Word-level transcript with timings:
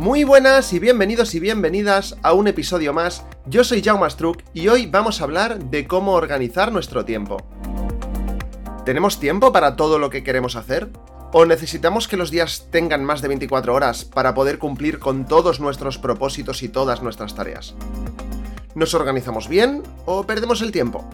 Muy 0.00 0.24
buenas 0.24 0.72
y 0.72 0.78
bienvenidos 0.78 1.34
y 1.34 1.40
bienvenidas 1.40 2.16
a 2.22 2.32
un 2.32 2.48
episodio 2.48 2.94
más. 2.94 3.26
Yo 3.44 3.64
soy 3.64 3.82
Jaume 3.82 4.08
Struck 4.08 4.42
y 4.54 4.68
hoy 4.68 4.86
vamos 4.86 5.20
a 5.20 5.24
hablar 5.24 5.58
de 5.66 5.86
cómo 5.86 6.12
organizar 6.12 6.72
nuestro 6.72 7.04
tiempo. 7.04 7.36
¿Tenemos 8.86 9.20
tiempo 9.20 9.52
para 9.52 9.76
todo 9.76 9.98
lo 9.98 10.08
que 10.08 10.24
queremos 10.24 10.56
hacer? 10.56 10.88
¿O 11.34 11.44
necesitamos 11.44 12.08
que 12.08 12.16
los 12.16 12.30
días 12.30 12.68
tengan 12.70 13.04
más 13.04 13.20
de 13.20 13.28
24 13.28 13.74
horas 13.74 14.06
para 14.06 14.32
poder 14.32 14.58
cumplir 14.58 15.00
con 15.00 15.26
todos 15.26 15.60
nuestros 15.60 15.98
propósitos 15.98 16.62
y 16.62 16.70
todas 16.70 17.02
nuestras 17.02 17.34
tareas? 17.34 17.74
¿Nos 18.74 18.94
organizamos 18.94 19.50
bien 19.50 19.82
o 20.06 20.24
perdemos 20.24 20.62
el 20.62 20.72
tiempo? 20.72 21.10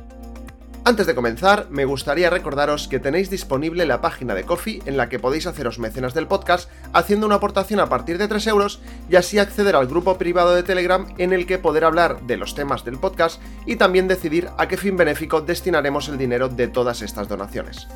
Antes 0.86 1.08
de 1.08 1.16
comenzar, 1.16 1.66
me 1.68 1.84
gustaría 1.84 2.30
recordaros 2.30 2.86
que 2.86 3.00
tenéis 3.00 3.28
disponible 3.28 3.86
la 3.86 4.00
página 4.00 4.36
de 4.36 4.44
Coffee 4.44 4.82
en 4.86 4.96
la 4.96 5.08
que 5.08 5.18
podéis 5.18 5.48
haceros 5.48 5.80
mecenas 5.80 6.14
del 6.14 6.28
podcast 6.28 6.70
haciendo 6.92 7.26
una 7.26 7.34
aportación 7.34 7.80
a 7.80 7.88
partir 7.88 8.18
de 8.18 8.28
3 8.28 8.46
euros 8.46 8.80
y 9.10 9.16
así 9.16 9.40
acceder 9.40 9.74
al 9.74 9.88
grupo 9.88 10.16
privado 10.16 10.54
de 10.54 10.62
Telegram 10.62 11.12
en 11.18 11.32
el 11.32 11.44
que 11.44 11.58
poder 11.58 11.84
hablar 11.84 12.20
de 12.20 12.36
los 12.36 12.54
temas 12.54 12.84
del 12.84 13.00
podcast 13.00 13.42
y 13.66 13.74
también 13.74 14.06
decidir 14.06 14.48
a 14.58 14.68
qué 14.68 14.76
fin 14.76 14.96
benéfico 14.96 15.40
destinaremos 15.40 16.08
el 16.08 16.18
dinero 16.18 16.48
de 16.48 16.68
todas 16.68 17.02
estas 17.02 17.26
donaciones. 17.26 17.88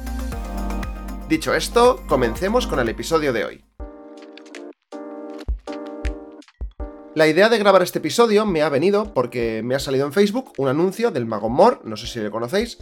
Dicho 1.29 1.55
esto, 1.55 2.03
comencemos 2.09 2.67
con 2.67 2.81
el 2.81 2.89
episodio 2.89 3.33
de 3.33 3.45
hoy. 3.45 3.70
La 7.21 7.29
idea 7.29 7.51
de 7.51 7.59
grabar 7.59 7.83
este 7.83 7.99
episodio 7.99 8.47
me 8.47 8.63
ha 8.63 8.71
venido 8.71 9.13
porque 9.13 9.61
me 9.63 9.75
ha 9.75 9.79
salido 9.79 10.07
en 10.07 10.15
Facebook 10.15 10.55
un 10.57 10.69
anuncio 10.69 11.11
del 11.11 11.27
mago 11.27 11.51
Mor, 11.51 11.83
no 11.85 11.99
sé 11.99 12.07
si 12.07 12.19
le 12.19 12.31
conocéis. 12.31 12.79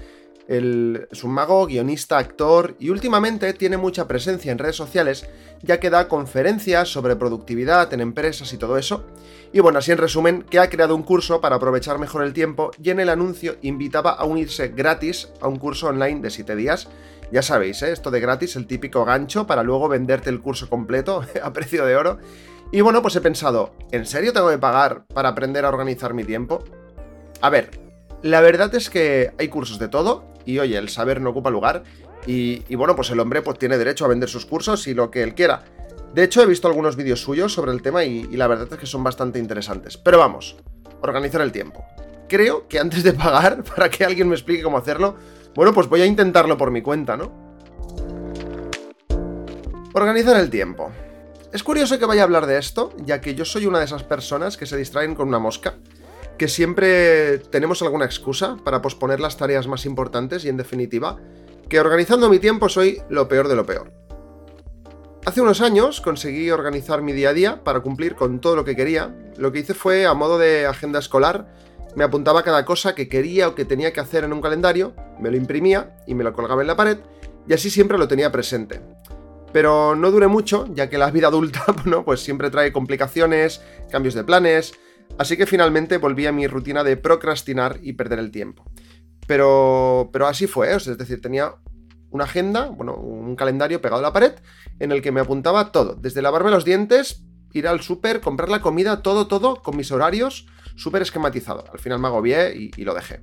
es 0.47 1.25
un 1.25 1.33
mago, 1.33 1.67
guionista, 1.67 2.19
actor 2.19 2.77
y 2.79 2.91
últimamente 2.91 3.53
tiene 3.55 3.79
mucha 3.79 4.07
presencia 4.07 4.53
en 4.53 4.59
redes 4.59 4.77
sociales 4.77 5.29
ya 5.65 5.81
que 5.81 5.91
da 5.91 6.07
conferencias 6.07 6.89
sobre 6.89 7.17
productividad 7.17 7.93
en 7.93 8.01
empresas 8.01 8.53
y 8.53 8.59
todo 8.59 8.79
eso. 8.79 9.03
Y 9.53 9.59
bueno, 9.59 9.81
así 9.81 9.91
en 9.91 9.99
resumen, 9.99 10.43
que 10.49 10.61
ha 10.61 10.71
creado 10.71 10.95
un 10.95 11.03
curso 11.03 11.41
para 11.41 11.57
aprovechar 11.57 11.99
mejor 11.99 12.23
el 12.23 12.33
tiempo 12.33 12.71
y 12.81 12.91
en 12.91 13.01
el 13.01 13.09
anuncio 13.09 13.57
invitaba 13.63 14.13
a 14.13 14.25
unirse 14.25 14.69
gratis 14.69 15.31
a 15.41 15.49
un 15.49 15.59
curso 15.59 15.89
online 15.89 16.21
de 16.21 16.31
7 16.31 16.55
días. 16.55 16.87
Ya 17.33 17.43
sabéis, 17.43 17.83
¿eh? 17.83 17.91
esto 17.91 18.13
de 18.13 18.21
gratis, 18.21 18.55
el 18.55 18.69
típico 18.69 19.05
gancho 19.05 19.49
para 19.49 19.65
luego 19.65 19.89
venderte 19.89 20.31
el 20.31 20.41
curso 20.41 20.71
completo 20.71 21.25
a 21.43 21.53
precio 21.53 21.85
de 21.85 21.97
oro. 21.97 22.19
Y 22.71 22.83
bueno, 22.83 23.01
pues 23.01 23.17
he 23.17 23.23
pensado, 23.23 23.75
¿en 23.93 24.05
serio 24.05 24.33
tengo 24.33 24.51
que 24.51 24.59
pagar 24.59 25.07
para 25.15 25.31
aprender 25.31 25.65
a 25.65 25.71
organizar 25.71 26.13
mi 26.13 26.25
tiempo? 26.25 26.63
A 27.41 27.49
ver, 27.49 27.71
la 28.23 28.43
verdad 28.43 28.75
es 28.75 28.91
que 28.91 29.33
hay 29.39 29.49
cursos 29.49 29.79
de 29.79 29.89
todo 29.89 30.25
y 30.45 30.59
oye, 30.59 30.77
el 30.77 30.91
saber 30.91 31.21
no 31.21 31.31
ocupa 31.31 31.51
lugar 31.51 31.85
y, 32.27 32.75
bueno, 32.75 32.95
pues 32.95 33.11
el 33.11 33.21
hombre 33.21 33.41
pues 33.41 33.59
tiene 33.59 33.79
derecho 33.79 34.05
a 34.05 34.09
vender 34.09 34.29
sus 34.29 34.45
cursos 34.45 34.87
y 34.87 34.93
lo 34.93 35.11
que 35.11 35.23
él 35.23 35.35
quiera. 35.35 35.63
De 36.13 36.25
hecho, 36.25 36.43
he 36.43 36.47
visto 36.47 36.69
algunos 36.69 36.95
vídeos 36.95 37.23
suyos 37.23 37.55
sobre 37.55 37.73
el 37.73 37.81
tema 37.81 38.05
y, 38.05 38.29
y 38.31 38.37
la 38.37 38.47
verdad 38.47 38.69
es 38.71 38.79
que 38.79 38.87
son 38.87 39.03
bastante 39.03 39.39
interesantes. 39.39 39.97
Pero 39.97 40.19
vamos, 40.19 40.57
organizar 41.01 41.41
el 41.41 41.53
tiempo. 41.53 41.87
Creo 42.29 42.69
que 42.69 42.79
antes 42.79 43.03
de 43.03 43.15
pagar, 43.15 43.65
para 43.77 43.89
que 43.89 44.05
alguien 44.05 44.29
me 44.29 44.35
explique 44.35 44.63
cómo 44.63 44.77
hacerlo, 44.77 45.17
bueno, 45.55 45.73
pues 45.73 45.89
voy 45.89 46.03
a 46.03 46.07
intentarlo 46.07 46.59
por 46.59 46.71
mi 46.71 46.83
cuenta, 46.83 47.17
¿no? 47.17 47.33
Organizar 49.95 50.39
el 50.39 50.51
tiempo. 50.51 50.93
Es 51.51 51.63
curioso 51.63 51.99
que 51.99 52.05
vaya 52.05 52.21
a 52.21 52.25
hablar 52.25 52.47
de 52.47 52.59
esto, 52.59 52.93
ya 53.07 53.23
que 53.23 53.35
yo 53.35 53.47
soy 53.47 53.65
una 53.65 53.79
de 53.79 53.87
esas 53.87 54.03
personas 54.03 54.59
que 54.59 54.67
se 54.67 54.77
distraen 54.77 55.15
con 55.15 55.29
una 55.29 55.39
mosca, 55.39 55.77
que 56.37 56.47
siempre 56.47 57.39
tenemos 57.39 57.81
alguna 57.81 58.05
excusa 58.05 58.59
para 58.65 58.83
posponer 58.83 59.19
las 59.19 59.39
tareas 59.39 59.67
más 59.67 59.87
importantes 59.87 60.45
y 60.45 60.51
en 60.51 60.59
definitiva, 60.59 61.17
que 61.71 61.81
organizando 61.81 62.29
mi 62.29 62.39
tiempo 62.39 62.69
soy 62.69 63.01
lo 63.09 63.29
peor 63.29 63.49
de 63.49 63.57
lo 63.57 63.65
peor. 63.65 63.91
Hace 65.25 65.41
unos 65.41 65.63
años 65.63 66.03
conseguí 66.03 66.51
organizar 66.51 67.01
mi 67.01 67.13
día 67.13 67.31
a 67.31 67.35
día 67.35 67.65
para 67.65 67.81
cumplir 67.81 68.15
con 68.15 68.41
todo 68.41 68.55
lo 68.55 68.65
que 68.65 68.77
quería. 68.77 69.15
Lo 69.39 69.51
que 69.51 69.61
hice 69.61 69.75
fue, 69.75 70.07
a 70.07 70.13
modo 70.13 70.39
de 70.39 70.67
agenda 70.67 70.99
escolar, 70.99 71.49
me 71.97 72.05
apuntaba 72.05 72.43
cada 72.43 72.67
cosa 72.67 72.95
que 72.95 73.09
quería 73.09 73.49
o 73.49 73.55
que 73.55 73.65
tenía 73.65 73.95
que 73.95 74.01
hacer 74.01 74.23
en 74.23 74.35
un 74.35 74.43
calendario, 74.43 74.95
me 75.19 75.31
lo 75.31 75.39
imprimía 75.39 75.97
y 76.07 76.15
me 76.15 76.25
lo 76.25 76.35
colgaba 76.35 76.61
en 76.61 76.69
la 76.69 76.77
pared, 76.77 76.99
y 77.47 77.55
así 77.55 77.71
siempre 77.71 77.97
lo 77.97 78.07
tenía 78.07 78.31
presente. 78.31 78.83
Pero 79.53 79.95
no 79.95 80.11
dure 80.11 80.29
mucho, 80.29 80.67
ya 80.75 80.89
que 80.89 80.99
la 80.99 81.11
vida 81.11 81.29
adulta 81.29 81.65
pues 82.05 82.21
siempre 82.21 82.51
trae 82.51 82.73
complicaciones, 82.73 83.63
cambios 83.91 84.15
de 84.15 84.25
planes, 84.25 84.75
así 85.19 85.37
que 85.37 85.47
finalmente 85.47 85.99
volví 85.99 86.27
a 86.27 86.33
mi 86.33 86.47
rutina 86.47 86.85
de 86.85 86.97
procrastinar 86.97 87.79
y 87.83 87.95
perder 87.95 88.19
el 88.19 88.31
tiempo. 88.31 88.65
Pero, 89.27 90.11
pero 90.13 90.27
así 90.27 90.47
fue, 90.47 90.75
es 90.75 90.99
decir, 90.99 91.21
tenía 91.21 91.55
una 92.11 92.25
agenda, 92.25 92.67
bueno, 92.67 92.95
un 92.95 93.37
calendario 93.37 93.81
pegado 93.81 94.01
a 94.01 94.03
la 94.03 94.13
pared 94.13 94.33
en 94.79 94.93
el 94.93 95.03
que 95.03 95.13
me 95.13 95.21
apuntaba 95.21 95.73
todo, 95.73 95.95
desde 95.95 96.23
lavarme 96.23 96.51
los 96.51 96.65
dientes, 96.65 97.25
ir 97.53 97.69
al 97.69 97.81
súper, 97.81 98.21
comprar 98.21 98.49
la 98.49 98.61
comida, 98.61 99.03
todo, 99.03 99.27
todo, 99.29 99.63
con 99.63 99.77
mis 99.77 99.93
horarios, 99.93 100.47
súper 100.77 101.03
esquematizado. 101.03 101.65
Al 101.73 101.79
final 101.79 101.99
me 101.99 102.09
agobié 102.09 102.55
y 102.55 102.85
lo 102.85 102.95
dejé. 102.95 103.21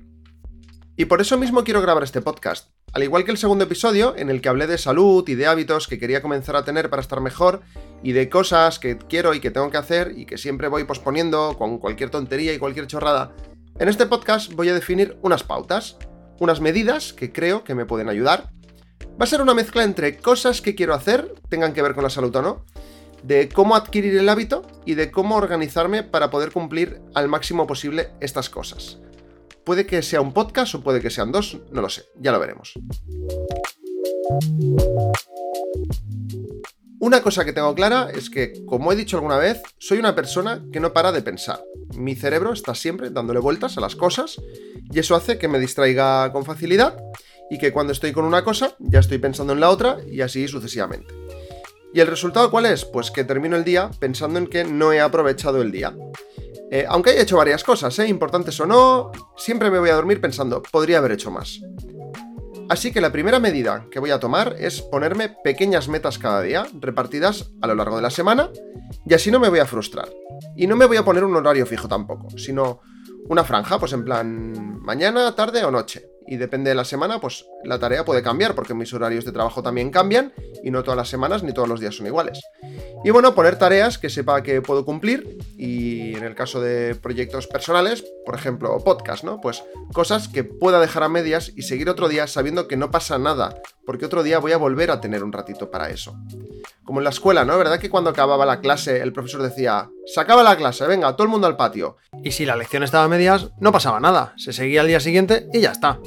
Y 0.96 1.04
por 1.04 1.20
eso 1.20 1.36
mismo 1.36 1.62
quiero 1.62 1.82
grabar 1.82 2.02
este 2.02 2.22
podcast. 2.22 2.70
Al 2.96 3.02
igual 3.02 3.24
que 3.24 3.30
el 3.30 3.36
segundo 3.36 3.64
episodio, 3.64 4.14
en 4.16 4.30
el 4.30 4.40
que 4.40 4.48
hablé 4.48 4.66
de 4.66 4.78
salud 4.78 5.22
y 5.28 5.34
de 5.34 5.46
hábitos 5.46 5.86
que 5.86 5.98
quería 5.98 6.22
comenzar 6.22 6.56
a 6.56 6.64
tener 6.64 6.88
para 6.88 7.02
estar 7.02 7.20
mejor, 7.20 7.60
y 8.02 8.12
de 8.12 8.30
cosas 8.30 8.78
que 8.78 8.96
quiero 8.96 9.34
y 9.34 9.40
que 9.40 9.50
tengo 9.50 9.70
que 9.70 9.76
hacer 9.76 10.14
y 10.16 10.24
que 10.24 10.38
siempre 10.38 10.68
voy 10.68 10.84
posponiendo 10.84 11.56
con 11.58 11.76
cualquier 11.76 12.08
tontería 12.08 12.54
y 12.54 12.58
cualquier 12.58 12.86
chorrada, 12.86 13.34
en 13.78 13.90
este 13.90 14.06
podcast 14.06 14.50
voy 14.54 14.70
a 14.70 14.74
definir 14.74 15.18
unas 15.20 15.42
pautas, 15.42 15.98
unas 16.40 16.62
medidas 16.62 17.12
que 17.12 17.32
creo 17.32 17.64
que 17.64 17.74
me 17.74 17.84
pueden 17.84 18.08
ayudar. 18.08 18.50
Va 19.20 19.24
a 19.24 19.26
ser 19.26 19.42
una 19.42 19.52
mezcla 19.52 19.84
entre 19.84 20.16
cosas 20.16 20.62
que 20.62 20.74
quiero 20.74 20.94
hacer, 20.94 21.34
tengan 21.50 21.74
que 21.74 21.82
ver 21.82 21.92
con 21.92 22.02
la 22.02 22.08
salud 22.08 22.34
o 22.34 22.40
no, 22.40 22.64
de 23.22 23.50
cómo 23.50 23.76
adquirir 23.76 24.16
el 24.16 24.30
hábito 24.30 24.66
y 24.86 24.94
de 24.94 25.10
cómo 25.10 25.36
organizarme 25.36 26.02
para 26.02 26.30
poder 26.30 26.50
cumplir 26.50 27.02
al 27.12 27.28
máximo 27.28 27.66
posible 27.66 28.08
estas 28.20 28.48
cosas. 28.48 29.00
Puede 29.66 29.84
que 29.84 30.00
sea 30.00 30.20
un 30.20 30.32
podcast 30.32 30.76
o 30.76 30.80
puede 30.80 31.00
que 31.00 31.10
sean 31.10 31.32
dos, 31.32 31.58
no 31.72 31.82
lo 31.82 31.88
sé, 31.88 32.04
ya 32.20 32.30
lo 32.30 32.38
veremos. 32.38 32.74
Una 37.00 37.20
cosa 37.20 37.44
que 37.44 37.52
tengo 37.52 37.74
clara 37.74 38.08
es 38.14 38.30
que, 38.30 38.64
como 38.64 38.92
he 38.92 38.96
dicho 38.96 39.16
alguna 39.16 39.38
vez, 39.38 39.60
soy 39.78 39.98
una 39.98 40.14
persona 40.14 40.64
que 40.72 40.78
no 40.78 40.92
para 40.92 41.10
de 41.10 41.20
pensar. 41.20 41.64
Mi 41.96 42.14
cerebro 42.14 42.52
está 42.52 42.76
siempre 42.76 43.10
dándole 43.10 43.40
vueltas 43.40 43.76
a 43.76 43.80
las 43.80 43.96
cosas 43.96 44.40
y 44.92 45.00
eso 45.00 45.16
hace 45.16 45.36
que 45.36 45.48
me 45.48 45.58
distraiga 45.58 46.30
con 46.30 46.44
facilidad 46.44 46.96
y 47.50 47.58
que 47.58 47.72
cuando 47.72 47.92
estoy 47.92 48.12
con 48.12 48.24
una 48.24 48.44
cosa 48.44 48.76
ya 48.78 49.00
estoy 49.00 49.18
pensando 49.18 49.52
en 49.52 49.58
la 49.58 49.70
otra 49.70 49.98
y 50.08 50.20
así 50.20 50.46
sucesivamente. 50.46 51.12
¿Y 51.92 51.98
el 51.98 52.06
resultado 52.06 52.52
cuál 52.52 52.66
es? 52.66 52.84
Pues 52.84 53.10
que 53.10 53.24
termino 53.24 53.56
el 53.56 53.64
día 53.64 53.90
pensando 53.98 54.38
en 54.38 54.46
que 54.46 54.62
no 54.62 54.92
he 54.92 55.00
aprovechado 55.00 55.60
el 55.60 55.72
día. 55.72 55.92
Eh, 56.70 56.84
aunque 56.88 57.10
haya 57.10 57.22
hecho 57.22 57.36
varias 57.36 57.62
cosas, 57.62 57.98
¿eh? 57.98 58.08
importantes 58.08 58.58
o 58.60 58.66
no, 58.66 59.12
siempre 59.36 59.70
me 59.70 59.78
voy 59.78 59.90
a 59.90 59.94
dormir 59.94 60.20
pensando, 60.20 60.62
podría 60.62 60.98
haber 60.98 61.12
hecho 61.12 61.30
más. 61.30 61.60
Así 62.68 62.92
que 62.92 63.00
la 63.00 63.12
primera 63.12 63.38
medida 63.38 63.86
que 63.90 64.00
voy 64.00 64.10
a 64.10 64.18
tomar 64.18 64.56
es 64.58 64.82
ponerme 64.82 65.28
pequeñas 65.44 65.88
metas 65.88 66.18
cada 66.18 66.42
día, 66.42 66.66
repartidas 66.80 67.52
a 67.62 67.68
lo 67.68 67.76
largo 67.76 67.96
de 67.96 68.02
la 68.02 68.10
semana, 68.10 68.50
y 69.04 69.14
así 69.14 69.30
no 69.30 69.38
me 69.38 69.48
voy 69.48 69.60
a 69.60 69.66
frustrar. 69.66 70.08
Y 70.56 70.66
no 70.66 70.74
me 70.74 70.86
voy 70.86 70.96
a 70.96 71.04
poner 71.04 71.22
un 71.22 71.36
horario 71.36 71.66
fijo 71.66 71.86
tampoco, 71.86 72.30
sino 72.36 72.80
una 73.28 73.44
franja, 73.44 73.78
pues 73.78 73.92
en 73.92 74.04
plan 74.04 74.80
mañana, 74.82 75.34
tarde 75.36 75.64
o 75.64 75.70
noche 75.70 76.15
y 76.26 76.36
depende 76.36 76.70
de 76.70 76.74
la 76.74 76.84
semana, 76.84 77.20
pues 77.20 77.46
la 77.64 77.78
tarea 77.78 78.04
puede 78.04 78.22
cambiar 78.22 78.54
porque 78.54 78.74
mis 78.74 78.92
horarios 78.92 79.24
de 79.24 79.32
trabajo 79.32 79.62
también 79.62 79.90
cambian 79.90 80.32
y 80.62 80.70
no 80.70 80.82
todas 80.82 80.96
las 80.96 81.08
semanas 81.08 81.42
ni 81.42 81.52
todos 81.52 81.68
los 81.68 81.80
días 81.80 81.94
son 81.94 82.06
iguales. 82.06 82.40
Y 83.04 83.10
bueno, 83.10 83.34
poner 83.34 83.58
tareas 83.58 83.98
que 83.98 84.10
sepa 84.10 84.42
que 84.42 84.62
puedo 84.62 84.84
cumplir 84.84 85.38
y 85.56 86.14
en 86.16 86.24
el 86.24 86.34
caso 86.34 86.60
de 86.60 86.94
proyectos 86.94 87.46
personales, 87.46 88.04
por 88.24 88.34
ejemplo, 88.34 88.76
podcast, 88.82 89.24
¿no? 89.24 89.40
Pues 89.40 89.62
cosas 89.92 90.28
que 90.28 90.44
pueda 90.44 90.80
dejar 90.80 91.02
a 91.02 91.08
medias 91.08 91.52
y 91.54 91.62
seguir 91.62 91.88
otro 91.88 92.08
día 92.08 92.26
sabiendo 92.26 92.66
que 92.66 92.76
no 92.76 92.90
pasa 92.90 93.18
nada, 93.18 93.60
porque 93.86 94.04
otro 94.04 94.22
día 94.22 94.38
voy 94.38 94.52
a 94.52 94.56
volver 94.58 94.90
a 94.90 95.00
tener 95.00 95.22
un 95.22 95.32
ratito 95.32 95.70
para 95.70 95.88
eso. 95.88 96.18
Como 96.84 97.00
en 97.00 97.04
la 97.04 97.10
escuela, 97.10 97.44
¿no? 97.44 97.56
¿Verdad 97.56 97.78
que 97.78 97.88
cuando 97.88 98.10
acababa 98.10 98.44
la 98.44 98.60
clase 98.60 99.00
el 99.00 99.12
profesor 99.12 99.42
decía, 99.42 99.88
se 100.04 100.20
acaba 100.20 100.42
la 100.42 100.56
clase, 100.56 100.86
venga, 100.86 101.12
todo 101.14 101.24
el 101.24 101.30
mundo 101.30 101.46
al 101.46 101.56
patio? 101.56 101.96
Y 102.22 102.32
si 102.32 102.44
la 102.44 102.56
lección 102.56 102.82
estaba 102.82 103.04
a 103.04 103.08
medias, 103.08 103.50
no 103.60 103.72
pasaba 103.72 104.00
nada, 104.00 104.34
se 104.36 104.52
seguía 104.52 104.82
al 104.82 104.88
día 104.88 105.00
siguiente 105.00 105.48
y 105.52 105.60
ya 105.60 105.72
está. 105.72 105.98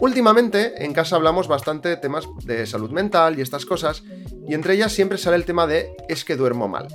Últimamente 0.00 0.84
en 0.84 0.92
casa 0.92 1.16
hablamos 1.16 1.48
bastante 1.48 1.88
de 1.88 1.96
temas 1.96 2.26
de 2.44 2.66
salud 2.66 2.90
mental 2.90 3.38
y 3.38 3.42
estas 3.42 3.64
cosas, 3.64 4.02
y 4.46 4.54
entre 4.54 4.74
ellas 4.74 4.92
siempre 4.92 5.18
sale 5.18 5.36
el 5.36 5.44
tema 5.44 5.66
de 5.66 5.96
es 6.08 6.24
que 6.24 6.36
duermo 6.36 6.68
mal. 6.68 6.88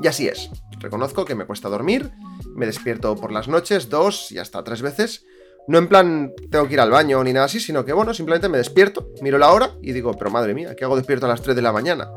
Y 0.00 0.06
así 0.06 0.28
es. 0.28 0.50
reconozco 0.80 1.24
que 1.24 1.34
me 1.34 1.44
cuesta 1.44 1.68
dormir, 1.68 2.12
me 2.54 2.66
despierto 2.66 3.16
por 3.16 3.32
las 3.32 3.48
noches 3.48 3.88
dos 3.88 4.30
y 4.32 4.38
hasta 4.38 4.62
tres 4.64 4.80
veces. 4.80 5.26
No 5.68 5.76
en 5.76 5.86
plan 5.86 6.32
tengo 6.50 6.66
que 6.66 6.74
ir 6.74 6.80
al 6.80 6.90
baño 6.90 7.22
ni 7.22 7.34
nada 7.34 7.44
así, 7.44 7.60
sino 7.60 7.84
que 7.84 7.92
bueno, 7.92 8.14
simplemente 8.14 8.48
me 8.48 8.56
despierto, 8.56 9.10
miro 9.20 9.36
la 9.36 9.52
hora 9.52 9.72
y 9.82 9.92
digo, 9.92 10.14
pero 10.14 10.30
madre 10.30 10.54
mía, 10.54 10.74
¿qué 10.74 10.84
hago 10.84 10.96
despierto 10.96 11.26
a 11.26 11.28
las 11.28 11.42
3 11.42 11.54
de 11.54 11.60
la 11.60 11.72
mañana? 11.72 12.10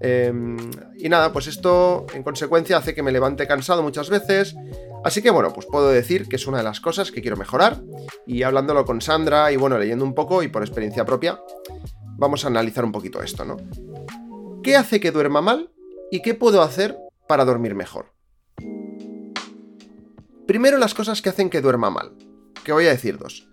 Em, 0.00 0.58
y 0.98 1.08
nada, 1.08 1.32
pues 1.32 1.46
esto 1.46 2.04
en 2.12 2.22
consecuencia 2.22 2.76
hace 2.76 2.94
que 2.94 3.02
me 3.02 3.10
levante 3.10 3.46
cansado 3.46 3.82
muchas 3.82 4.10
veces. 4.10 4.54
Así 5.02 5.22
que 5.22 5.30
bueno, 5.30 5.50
pues 5.54 5.64
puedo 5.64 5.88
decir 5.88 6.28
que 6.28 6.36
es 6.36 6.46
una 6.46 6.58
de 6.58 6.64
las 6.64 6.80
cosas 6.80 7.10
que 7.10 7.22
quiero 7.22 7.38
mejorar. 7.38 7.80
Y 8.26 8.42
hablándolo 8.42 8.84
con 8.84 9.00
Sandra 9.00 9.50
y 9.50 9.56
bueno, 9.56 9.78
leyendo 9.78 10.04
un 10.04 10.14
poco 10.14 10.42
y 10.42 10.48
por 10.48 10.62
experiencia 10.62 11.06
propia, 11.06 11.40
vamos 12.18 12.44
a 12.44 12.48
analizar 12.48 12.84
un 12.84 12.92
poquito 12.92 13.22
esto, 13.22 13.46
¿no? 13.46 13.56
¿Qué 14.62 14.76
hace 14.76 15.00
que 15.00 15.10
duerma 15.10 15.40
mal 15.40 15.70
y 16.10 16.20
qué 16.20 16.34
puedo 16.34 16.60
hacer 16.60 16.98
para 17.26 17.46
dormir 17.46 17.74
mejor? 17.74 18.12
Primero 20.46 20.76
las 20.76 20.92
cosas 20.92 21.22
que 21.22 21.30
hacen 21.30 21.48
que 21.48 21.62
duerma 21.62 21.88
mal, 21.88 22.12
que 22.64 22.72
voy 22.72 22.86
a 22.86 22.90
decir 22.90 23.18
dos. 23.18 23.48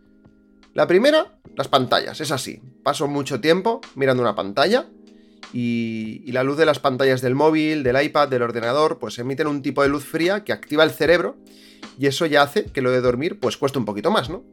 La 0.73 0.87
primera, 0.87 1.39
las 1.55 1.67
pantallas, 1.67 2.21
es 2.21 2.31
así. 2.31 2.61
Paso 2.83 3.07
mucho 3.07 3.41
tiempo 3.41 3.81
mirando 3.95 4.21
una 4.21 4.35
pantalla 4.35 4.87
y, 5.53 6.31
la 6.31 6.43
luz 6.43 6.57
de 6.57 6.65
las 6.65 6.79
pantallas 6.79 7.21
del 7.21 7.35
móvil, 7.35 7.83
del 7.83 8.01
iPad, 8.01 8.27
del 8.27 8.43
ordenador, 8.43 8.99
pues 8.99 9.17
emiten 9.17 9.47
un 9.47 9.61
tipo 9.61 9.81
de 9.81 9.89
luz 9.89 10.05
fría 10.05 10.43
que 10.43 10.53
activa 10.53 10.83
el 10.83 10.91
cerebro 10.91 11.37
y 11.97 12.07
eso 12.07 12.25
ya 12.25 12.43
hace 12.43 12.65
que 12.65 12.81
lo 12.81 12.91
de 12.91 13.01
dormir 13.01 13.39
pues 13.39 13.57
cueste 13.57 13.79
un 13.79 13.85
poquito 13.85 14.11
más, 14.11 14.29
¿no? 14.29 14.43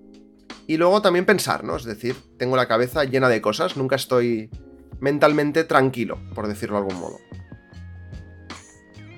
Y 0.66 0.78
luego 0.78 1.02
también 1.02 1.26
pensar, 1.26 1.62
¿no? 1.62 1.76
Es 1.76 1.84
decir, 1.84 2.16
tengo 2.38 2.56
la 2.56 2.68
cabeza 2.68 3.04
llena 3.04 3.28
de 3.28 3.42
cosas, 3.42 3.76
nunca 3.76 3.96
estoy 3.96 4.48
mentalmente 5.00 5.64
tranquilo, 5.64 6.18
por 6.34 6.48
decirlo 6.48 6.76
de 6.76 6.82
algún 6.84 7.00
modo. 7.00 7.18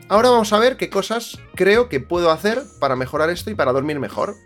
Ahora 0.08 0.30
vamos 0.30 0.52
a 0.52 0.58
ver 0.58 0.76
qué 0.76 0.88
cosas 0.88 1.38
creo 1.54 1.88
que 1.88 2.00
puedo 2.00 2.30
hacer 2.30 2.62
para 2.80 2.96
mejorar 2.96 3.30
esto 3.30 3.50
y 3.50 3.54
para 3.54 3.72
dormir 3.72 3.98
mejor. 3.98 4.36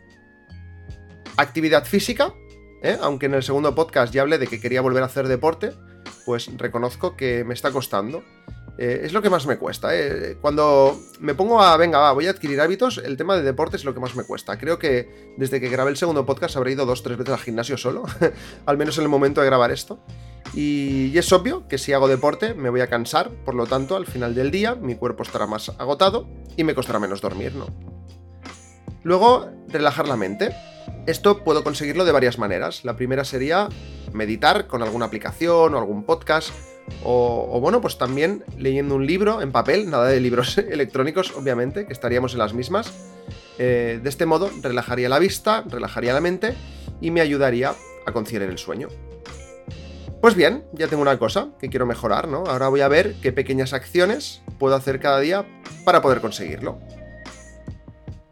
Actividad 1.40 1.86
física, 1.86 2.34
¿eh? 2.82 2.98
aunque 3.00 3.24
en 3.24 3.32
el 3.32 3.42
segundo 3.42 3.74
podcast 3.74 4.12
ya 4.12 4.20
hablé 4.20 4.36
de 4.36 4.46
que 4.46 4.60
quería 4.60 4.82
volver 4.82 5.02
a 5.02 5.06
hacer 5.06 5.26
deporte, 5.26 5.72
pues 6.26 6.50
reconozco 6.58 7.16
que 7.16 7.44
me 7.44 7.54
está 7.54 7.70
costando. 7.70 8.22
Eh, 8.76 9.00
es 9.04 9.14
lo 9.14 9.22
que 9.22 9.30
más 9.30 9.46
me 9.46 9.56
cuesta. 9.56 9.96
Eh. 9.96 10.36
Cuando 10.38 11.00
me 11.18 11.34
pongo 11.34 11.62
a, 11.62 11.74
venga, 11.78 11.98
va, 11.98 12.12
voy 12.12 12.26
a 12.26 12.30
adquirir 12.30 12.60
hábitos, 12.60 12.98
el 12.98 13.16
tema 13.16 13.36
de 13.36 13.42
deporte 13.42 13.78
es 13.78 13.86
lo 13.86 13.94
que 13.94 14.00
más 14.00 14.16
me 14.16 14.24
cuesta. 14.24 14.58
Creo 14.58 14.78
que 14.78 15.34
desde 15.38 15.62
que 15.62 15.70
grabé 15.70 15.90
el 15.90 15.96
segundo 15.96 16.26
podcast 16.26 16.56
habré 16.56 16.72
ido 16.72 16.84
dos, 16.84 17.02
tres 17.02 17.16
veces 17.16 17.32
al 17.32 17.40
gimnasio 17.40 17.78
solo, 17.78 18.04
al 18.66 18.76
menos 18.76 18.98
en 18.98 19.04
el 19.04 19.08
momento 19.08 19.40
de 19.40 19.46
grabar 19.46 19.70
esto. 19.70 20.04
Y, 20.52 21.16
es 21.16 21.32
obvio 21.32 21.68
que 21.68 21.78
si 21.78 21.94
hago 21.94 22.06
deporte 22.06 22.52
me 22.52 22.68
voy 22.68 22.82
a 22.82 22.88
cansar, 22.88 23.30
por 23.30 23.54
lo 23.54 23.66
tanto, 23.66 23.96
al 23.96 24.04
final 24.04 24.34
del 24.34 24.50
día 24.50 24.74
mi 24.74 24.94
cuerpo 24.94 25.22
estará 25.22 25.46
más 25.46 25.70
agotado 25.78 26.28
y 26.56 26.64
me 26.64 26.74
costará 26.74 26.98
menos 26.98 27.22
dormir, 27.22 27.54
¿no? 27.54 27.66
Luego, 29.02 29.48
relajar 29.68 30.06
la 30.06 30.16
mente. 30.16 30.54
Esto 31.06 31.42
puedo 31.42 31.64
conseguirlo 31.64 32.04
de 32.04 32.12
varias 32.12 32.38
maneras. 32.38 32.84
La 32.84 32.96
primera 32.96 33.24
sería 33.24 33.68
meditar 34.12 34.66
con 34.66 34.82
alguna 34.82 35.06
aplicación 35.06 35.74
o 35.74 35.78
algún 35.78 36.04
podcast. 36.04 36.50
O, 37.04 37.58
bueno, 37.60 37.80
pues 37.80 37.98
también 37.98 38.44
leyendo 38.58 38.96
un 38.96 39.06
libro 39.06 39.42
en 39.42 39.52
papel, 39.52 39.90
nada 39.90 40.08
de 40.08 40.20
libros 40.20 40.58
electrónicos, 40.58 41.32
obviamente, 41.36 41.86
que 41.86 41.92
estaríamos 41.92 42.32
en 42.32 42.38
las 42.38 42.54
mismas. 42.54 42.92
Eh, 43.58 44.00
de 44.02 44.08
este 44.08 44.26
modo, 44.26 44.50
relajaría 44.62 45.08
la 45.08 45.18
vista, 45.18 45.64
relajaría 45.68 46.12
la 46.12 46.20
mente 46.20 46.54
y 47.00 47.10
me 47.10 47.20
ayudaría 47.20 47.74
a 48.06 48.12
conciliar 48.12 48.50
el 48.50 48.58
sueño. 48.58 48.88
Pues 50.20 50.34
bien, 50.34 50.64
ya 50.72 50.86
tengo 50.86 51.00
una 51.00 51.18
cosa 51.18 51.48
que 51.58 51.70
quiero 51.70 51.86
mejorar, 51.86 52.28
¿no? 52.28 52.44
Ahora 52.46 52.68
voy 52.68 52.82
a 52.82 52.88
ver 52.88 53.14
qué 53.22 53.32
pequeñas 53.32 53.72
acciones 53.72 54.42
puedo 54.58 54.74
hacer 54.74 55.00
cada 55.00 55.18
día 55.20 55.46
para 55.84 56.02
poder 56.02 56.20
conseguirlo. 56.20 56.78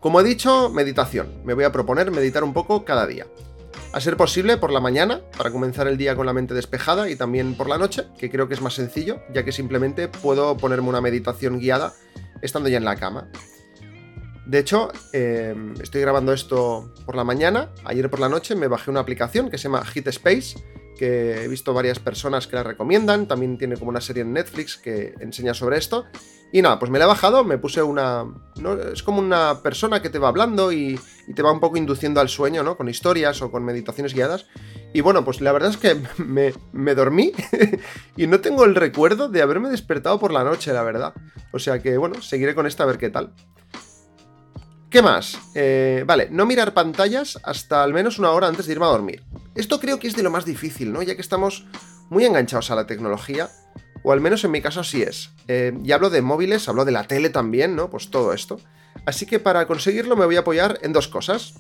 Como 0.01 0.21
he 0.21 0.25
dicho, 0.25 0.71
meditación. 0.71 1.43
Me 1.45 1.55
voy 1.55 1.65
a 1.65 1.73
proponer 1.73 2.11
meditar 2.13 2.45
un 2.45 2.53
poco 2.53 2.85
cada 2.85 3.07
día. 3.07 3.27
A 3.93 4.01
ser 4.01 4.17
posible 4.17 4.57
por 4.57 4.71
la 4.71 4.81
mañana, 4.81 5.23
para 5.37 5.51
comenzar 5.51 5.89
el 5.89 5.97
día 5.97 6.15
con 6.15 6.27
la 6.27 6.33
mente 6.33 6.55
despejada, 6.55 7.11
y 7.11 7.17
también 7.17 7.57
por 7.57 7.69
la 7.69 7.79
noche, 7.79 8.05
que 8.17 8.31
creo 8.31 8.47
que 8.47 8.55
es 8.55 8.61
más 8.61 8.75
sencillo, 8.75 9.21
ya 9.33 9.45
que 9.45 9.51
simplemente 9.51 10.07
puedo 10.07 10.57
ponerme 10.57 10.89
una 10.89 11.01
meditación 11.01 11.59
guiada 11.59 11.95
estando 12.43 12.69
ya 12.69 12.77
en 12.77 12.85
la 12.85 12.97
cama. 12.97 13.29
De 14.47 14.61
hecho, 14.61 14.93
em, 15.13 15.75
estoy 15.81 16.01
grabando 16.01 16.33
esto 16.33 16.95
por 17.05 17.17
la 17.17 17.25
mañana. 17.25 17.71
Ayer 17.85 18.09
por 18.09 18.21
la 18.21 18.29
noche 18.29 18.55
me 18.55 18.69
bajé 18.69 18.91
una 18.91 19.01
aplicación 19.01 19.51
que 19.51 19.59
se 19.59 19.65
llama 19.65 19.85
Hit 19.85 20.07
Space 20.07 20.57
que 20.99 21.45
he 21.45 21.49
visto 21.49 21.73
varias 21.73 21.99
personas 21.99 22.47
que 22.47 22.57
la 22.57 22.63
recomiendan, 22.63 23.27
también 23.27 23.57
tiene 23.57 23.77
como 23.77 23.91
una 23.91 24.03
serie 24.03 24.23
en 24.23 24.35
Netflix 24.35 24.77
que 24.77 25.15
enseña 25.21 25.55
sobre 25.55 25.79
esto. 25.79 26.05
Y 26.51 26.63
nada, 26.63 26.79
pues 26.79 26.91
me 26.91 26.99
la 26.99 27.05
he 27.05 27.09
bajado, 27.09 27.45
me 27.45 27.59
puse 27.59 27.83
una... 27.83 28.25
Es 28.93 29.03
como 29.03 29.19
una 29.19 29.63
persona 29.63 30.01
que 30.01 30.09
te 30.09 30.19
va 30.19 30.29
hablando 30.29 30.73
y, 30.73 30.99
te 31.35 31.43
va 31.43 31.53
un 31.53 31.61
poco 31.61 31.77
induciendo 31.77 32.21
al 32.21 32.31
sueño, 32.31 32.63
¿no? 32.63 32.77
Con 32.77 32.89
historias 32.89 33.43
o 33.43 33.51
con 33.51 33.65
meditaciones 33.65 34.15
guiadas. 34.15 34.47
Y 34.95 35.03
bueno, 35.03 35.25
pues 35.25 35.43
la 35.43 35.53
verdad 35.53 35.71
es 35.71 35.77
que 35.77 36.01
me, 36.73 36.95
dormí 36.95 37.33
y 38.17 38.27
no 38.27 38.41
tengo 38.41 38.65
el 38.65 38.75
recuerdo 38.75 39.29
de 39.29 39.43
haberme 39.43 39.69
despertado 39.69 40.19
por 40.19 40.33
la 40.33 40.43
noche, 40.43 40.73
la 40.73 40.83
verdad. 40.83 41.13
O 41.53 41.59
sea 41.59 41.81
que 41.81 41.99
bueno, 41.99 42.21
seguiré 42.23 42.55
con 42.55 42.67
esta 42.67 42.85
a 42.85 42.87
ver 42.87 42.99
qué 42.99 43.11
tal. 43.11 43.35
¿Qué 44.89 45.03
más? 45.03 45.39
Eh, 45.55 46.03
vale, 46.07 46.29
no 46.31 46.47
mirar 46.47 46.73
pantallas 46.73 47.39
hasta 47.43 47.83
al 47.83 47.93
menos 47.93 48.19
una 48.19 48.31
hora 48.31 48.49
antes 48.49 48.67
de 48.67 48.73
irme 48.73 48.87
a 48.87 48.89
dormir. 48.89 49.23
Esto 49.55 49.81
creo 49.81 49.99
que 49.99 50.09
es 50.09 50.17
de 50.17 50.23
lo 50.23 50.31
más 50.31 50.45
difícil, 50.45 50.93
¿no? 50.93 51.03
Ya 51.03 51.15
que 51.15 51.23
estamos 51.23 51.67
muy 52.11 52.25
enganchados 52.25 52.71
a 52.71 52.75
la 52.75 52.87
tecnología, 52.87 53.51
o 54.03 54.13
al 54.13 54.21
menos 54.21 54.45
en 54.45 54.51
mi 54.51 54.63
caso 54.63 54.81
así 54.81 55.03
es. 55.03 55.31
Eh, 55.49 55.77
y 55.85 55.93
hablo 55.93 56.11
de 56.11 56.23
móviles, 56.23 56.69
hablo 56.69 56.85
de 56.85 56.93
la 56.93 57.05
tele 57.05 57.31
también, 57.31 57.77
¿no? 57.77 57.91
Pues 57.91 58.11
todo 58.11 58.33
esto. 58.33 58.61
Así 59.07 59.27
que 59.27 59.39
para 59.39 59.67
conseguirlo 59.67 60.17
me 60.17 60.27
voy 60.27 60.37
a 60.37 60.41
apoyar 60.41 60.79
en 60.83 60.93
dos 60.93 61.09
cosas. 61.09 61.55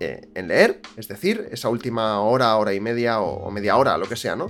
Eh, 0.00 0.28
en 0.36 0.46
leer, 0.46 0.80
es 0.96 1.08
decir, 1.08 1.48
esa 1.50 1.68
última 1.68 2.20
hora, 2.20 2.56
hora 2.56 2.72
y 2.72 2.78
media 2.78 3.20
o, 3.20 3.50
media 3.50 3.76
hora, 3.76 3.98
lo 3.98 4.08
que 4.08 4.14
sea, 4.14 4.36
¿no? 4.36 4.48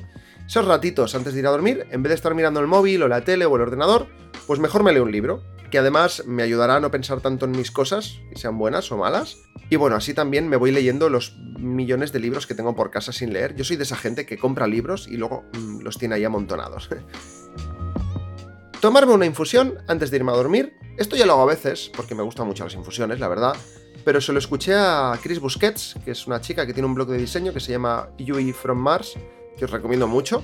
Esos 0.48 0.64
ratitos 0.64 1.14
antes 1.14 1.34
de 1.34 1.40
ir 1.40 1.46
a 1.46 1.50
dormir, 1.50 1.86
en 1.90 2.02
vez 2.02 2.08
de 2.08 2.14
estar 2.14 2.34
mirando 2.34 2.58
el 2.60 2.66
móvil 2.66 3.02
o 3.02 3.08
la 3.08 3.20
tele 3.20 3.44
o 3.44 3.54
el 3.56 3.60
ordenador, 3.60 4.06
pues 4.46 4.58
mejor 4.58 4.82
me 4.82 4.94
leo 4.94 5.02
un 5.02 5.12
libro 5.12 5.42
que 5.70 5.76
además 5.76 6.24
me 6.26 6.42
ayudará 6.42 6.76
a 6.76 6.80
no 6.80 6.90
pensar 6.90 7.20
tanto 7.20 7.44
en 7.44 7.50
mis 7.50 7.70
cosas, 7.70 8.20
sean 8.34 8.56
buenas 8.56 8.90
o 8.90 8.96
malas. 8.96 9.36
Y 9.68 9.76
bueno, 9.76 9.96
así 9.96 10.14
también 10.14 10.48
me 10.48 10.56
voy 10.56 10.72
leyendo 10.72 11.10
los 11.10 11.36
millones 11.58 12.12
de 12.12 12.20
libros 12.20 12.46
que 12.46 12.54
tengo 12.54 12.74
por 12.74 12.90
casa 12.90 13.12
sin 13.12 13.34
leer. 13.34 13.56
Yo 13.56 13.64
soy 13.64 13.76
de 13.76 13.82
esa 13.82 13.96
gente 13.96 14.24
que 14.24 14.38
compra 14.38 14.66
libros 14.66 15.06
y 15.06 15.18
luego 15.18 15.44
mm, 15.52 15.80
los 15.82 15.98
tiene 15.98 16.14
ahí 16.14 16.24
amontonados. 16.24 16.88
Tomarme 18.80 19.12
una 19.12 19.26
infusión 19.26 19.74
antes 19.86 20.10
de 20.10 20.16
irme 20.16 20.32
a 20.32 20.36
dormir. 20.36 20.72
Esto 20.96 21.14
ya 21.14 21.26
lo 21.26 21.34
hago 21.34 21.42
a 21.42 21.46
veces, 21.46 21.90
porque 21.94 22.14
me 22.14 22.22
gustan 22.22 22.46
mucho 22.46 22.64
las 22.64 22.72
infusiones, 22.72 23.20
la 23.20 23.28
verdad. 23.28 23.54
Pero 24.02 24.22
se 24.22 24.32
lo 24.32 24.38
escuché 24.38 24.72
a 24.74 25.12
Chris 25.22 25.40
Busquets, 25.40 25.96
que 26.06 26.12
es 26.12 26.26
una 26.26 26.40
chica 26.40 26.66
que 26.66 26.72
tiene 26.72 26.86
un 26.86 26.94
blog 26.94 27.08
de 27.08 27.18
diseño 27.18 27.52
que 27.52 27.60
se 27.60 27.72
llama 27.72 28.08
Yui 28.16 28.54
from 28.54 28.78
Mars, 28.78 29.18
que 29.58 29.66
os 29.66 29.70
recomiendo 29.70 30.06
mucho. 30.06 30.42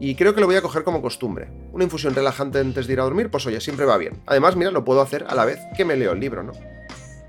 Y 0.00 0.16
creo 0.16 0.34
que 0.34 0.40
lo 0.40 0.46
voy 0.46 0.56
a 0.56 0.62
coger 0.62 0.82
como 0.82 1.02
costumbre. 1.02 1.48
Una 1.72 1.84
infusión 1.84 2.14
relajante 2.14 2.58
antes 2.58 2.86
de 2.86 2.94
ir 2.94 3.00
a 3.00 3.04
dormir, 3.04 3.30
pues 3.30 3.46
oye, 3.46 3.60
siempre 3.60 3.86
va 3.86 3.96
bien. 3.96 4.22
Además, 4.26 4.56
mira, 4.56 4.70
lo 4.70 4.84
puedo 4.84 5.00
hacer 5.00 5.24
a 5.28 5.34
la 5.34 5.44
vez 5.44 5.58
que 5.76 5.84
me 5.84 5.96
leo 5.96 6.12
el 6.12 6.20
libro, 6.20 6.42
¿no? 6.42 6.52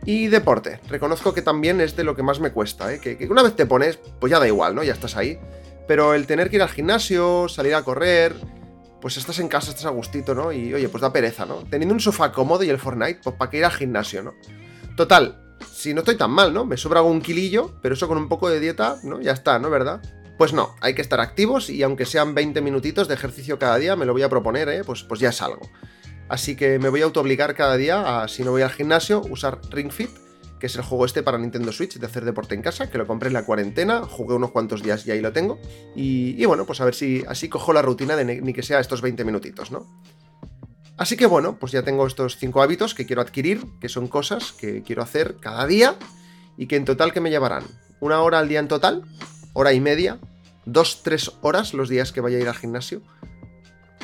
Y 0.06 0.28
deporte. 0.28 0.80
Reconozco 0.90 1.34
que 1.34 1.42
también 1.42 1.82
es 1.82 1.96
de 1.96 2.04
lo 2.04 2.16
que 2.16 2.24
más 2.24 2.40
me 2.40 2.52
cuesta, 2.52 2.94
¿eh? 2.94 3.00
Que, 3.00 3.28
una 3.30 3.44
vez 3.44 3.56
te 3.56 3.66
pones, 3.66 3.98
pues 4.20 4.32
ya 4.32 4.40
da 4.40 4.48
igual, 4.48 4.76
¿no? 4.76 4.84
Ya 4.84 4.94
estás 4.94 5.16
ahí. 5.16 5.40
Pero 5.88 6.14
el 6.14 6.26
tener 6.26 6.50
que 6.50 6.58
ir 6.58 6.62
al 6.62 6.70
gimnasio, 6.70 7.48
salir 7.48 7.76
a 7.76 7.84
correr, 7.84 8.36
pues 9.00 9.18
estás 9.18 9.38
en 9.40 9.48
casa, 9.48 9.70
estás 9.70 9.86
a 9.86 9.90
gustito, 9.90 10.34
¿no? 10.34 10.52
Y 10.52 10.74
oye, 10.74 10.90
pues 10.90 11.02
da 11.02 11.14
pereza, 11.14 11.46
¿no? 11.46 11.58
Teniendo 11.70 11.94
un 11.94 12.00
sofá 12.00 12.32
cómodo 12.32 12.64
y 12.64 12.70
el 12.70 12.80
Fortnite, 12.80 13.20
pues 13.24 13.36
para 13.36 13.52
qué 13.52 13.58
ir 13.58 13.66
al 13.66 13.72
gimnasio, 13.72 14.24
¿no? 14.24 14.34
Total, 14.96 15.58
si 15.72 15.94
no 15.94 16.00
estoy 16.00 16.16
tan 16.16 16.32
mal, 16.32 16.54
¿no? 16.54 16.66
Me 16.66 16.78
sobra 16.78 17.00
algún 17.00 17.22
kilillo, 17.22 17.76
pero 17.82 17.96
eso 17.96 18.08
con 18.08 18.18
un 18.18 18.28
poco 18.28 18.50
de 18.50 18.60
dieta, 18.60 18.98
¿no? 19.04 19.22
Ya 19.22 19.34
está, 19.34 19.60
¿no? 19.60 19.70
¿Verdad? 19.70 20.02
Pues 20.38 20.52
no, 20.52 20.76
hay 20.82 20.96
que 20.96 21.02
estar 21.02 21.22
activos 21.22 21.70
y 21.70 21.82
aunque 21.84 22.06
sean 22.06 22.36
20 22.36 22.62
minutitos 22.62 23.08
de 23.08 23.14
ejercicio 23.14 23.58
cada 23.58 23.78
día, 23.78 23.96
me 23.96 24.06
lo 24.06 24.14
voy 24.14 24.24
a 24.24 24.30
proponer, 24.30 24.68
¿eh? 24.70 24.84
pues, 24.84 25.04
pues 25.04 25.20
ya 25.20 25.30
es 25.30 25.42
algo. 25.42 25.70
Así 26.28 26.56
que 26.56 26.80
me 26.80 26.90
voy 26.90 27.02
a 27.02 27.06
autoobligar 27.06 27.56
cada 27.56 27.78
día 27.78 28.24
a, 28.24 28.28
si 28.28 28.44
no 28.44 28.52
voy 28.52 28.62
al 28.62 28.72
gimnasio, 28.72 29.22
usar 29.30 29.62
Ring 29.70 29.92
Fit, 29.92 30.10
que 30.60 30.68
es 30.68 30.76
el 30.76 30.82
juego 30.82 31.06
este 31.06 31.24
para 31.24 31.38
Nintendo 31.38 31.72
Switch 31.72 32.00
de 32.00 32.06
hacer 32.06 32.26
deporte 32.26 32.56
en 32.56 32.62
casa, 32.62 32.90
que 32.90 32.98
lo 32.98 33.08
compré 33.08 33.28
en 33.28 33.34
la 33.34 33.46
cuarentena, 33.46 34.02
jugué 34.02 34.36
unos 34.36 34.52
cuantos 34.52 34.82
días 34.82 35.06
y 35.06 35.12
ahí 35.12 35.22
lo 35.22 35.32
tengo. 35.32 35.60
Y, 35.96 36.44
bueno, 36.46 36.66
pues 36.66 36.82
a 36.82 36.86
ver 36.86 36.96
si 36.96 37.24
así 37.28 37.48
cojo 37.48 37.72
la 37.72 37.82
rutina 37.82 38.16
de 38.16 38.42
ni 38.42 38.54
que 38.54 38.64
sea 38.64 38.80
estos 38.80 39.02
20 39.02 39.24
minutitos, 39.24 39.72
¿no? 39.72 39.86
Así 40.98 41.18
que 41.18 41.26
bueno, 41.26 41.58
pues 41.60 41.74
ya 41.74 41.84
tengo 41.84 42.08
estos 42.08 42.38
5 42.38 42.62
hábitos 42.62 42.96
que 42.96 43.06
quiero 43.06 43.22
adquirir, 43.22 43.66
que 43.82 43.90
son 43.90 44.08
cosas 44.08 44.54
que 44.54 44.82
quiero 44.82 45.02
hacer 45.02 45.36
cada 45.42 45.68
día 45.68 45.96
y 46.58 46.68
que 46.68 46.78
en 46.78 46.86
total 46.86 47.12
que 47.12 47.20
me 47.20 47.30
llevarán 47.30 47.64
una 48.00 48.22
hora 48.22 48.40
al 48.40 48.48
día 48.48 48.60
en 48.60 48.68
total, 48.68 49.04
hora 49.56 49.74
y 49.74 49.80
media, 49.80 50.20
dos, 50.66 51.02
tres 51.02 51.32
horas 51.42 51.74
los 51.74 51.90
días 51.90 52.12
que 52.12 52.22
vaya 52.22 52.38
a 52.38 52.42
ir 52.42 52.48
al 52.48 52.56
gimnasio. 52.56 53.02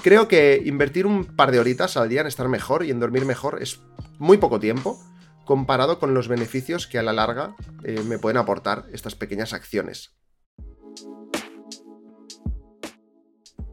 Creo 0.01 0.27
que 0.27 0.63
invertir 0.65 1.05
un 1.05 1.25
par 1.25 1.51
de 1.51 1.59
horitas 1.59 1.97
al 1.97 2.09
día 2.09 2.21
en 2.21 2.27
estar 2.27 2.47
mejor 2.47 2.83
y 2.83 2.89
en 2.89 2.99
dormir 2.99 3.25
mejor 3.25 3.61
es 3.61 3.81
muy 4.17 4.37
poco 4.37 4.59
tiempo 4.59 4.99
comparado 5.45 5.99
con 5.99 6.13
los 6.13 6.27
beneficios 6.27 6.87
que 6.87 6.97
a 6.97 7.03
la 7.03 7.13
larga 7.13 7.55
eh, 7.83 8.01
me 8.07 8.17
pueden 8.17 8.37
aportar 8.37 8.85
estas 8.93 9.15
pequeñas 9.15 9.53
acciones. 9.53 10.15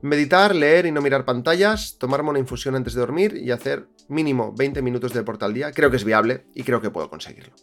Meditar, 0.03 0.55
leer 0.55 0.87
y 0.87 0.93
no 0.93 1.01
mirar 1.01 1.25
pantallas, 1.25 1.97
tomarme 1.99 2.31
una 2.31 2.39
infusión 2.39 2.75
antes 2.75 2.95
de 2.95 3.01
dormir 3.01 3.37
y 3.37 3.51
hacer 3.51 3.89
mínimo 4.09 4.53
20 4.57 4.83
minutos 4.83 5.13
de 5.13 5.21
deporte 5.21 5.45
al 5.45 5.55
día, 5.55 5.73
creo 5.73 5.91
que 5.91 5.97
es 5.97 6.05
viable 6.05 6.47
y 6.55 6.63
creo 6.63 6.81
que 6.81 6.91
puedo 6.91 7.11
conseguirlo. 7.11 7.55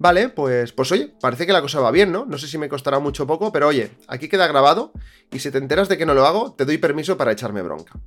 Vale, 0.00 0.30
pues, 0.30 0.72
pues 0.72 0.90
oye, 0.92 1.12
parece 1.20 1.46
que 1.46 1.52
la 1.52 1.60
cosa 1.60 1.78
va 1.78 1.90
bien, 1.90 2.10
¿no? 2.10 2.24
No 2.24 2.38
sé 2.38 2.48
si 2.48 2.56
me 2.56 2.70
costará 2.70 3.00
mucho 3.00 3.24
o 3.24 3.26
poco, 3.26 3.52
pero 3.52 3.68
oye, 3.68 3.90
aquí 4.08 4.30
queda 4.30 4.46
grabado 4.46 4.92
y 5.30 5.40
si 5.40 5.50
te 5.50 5.58
enteras 5.58 5.90
de 5.90 5.98
que 5.98 6.06
no 6.06 6.14
lo 6.14 6.24
hago, 6.24 6.54
te 6.54 6.64
doy 6.64 6.78
permiso 6.78 7.18
para 7.18 7.32
echarme 7.32 7.60
bronca. 7.60 8.00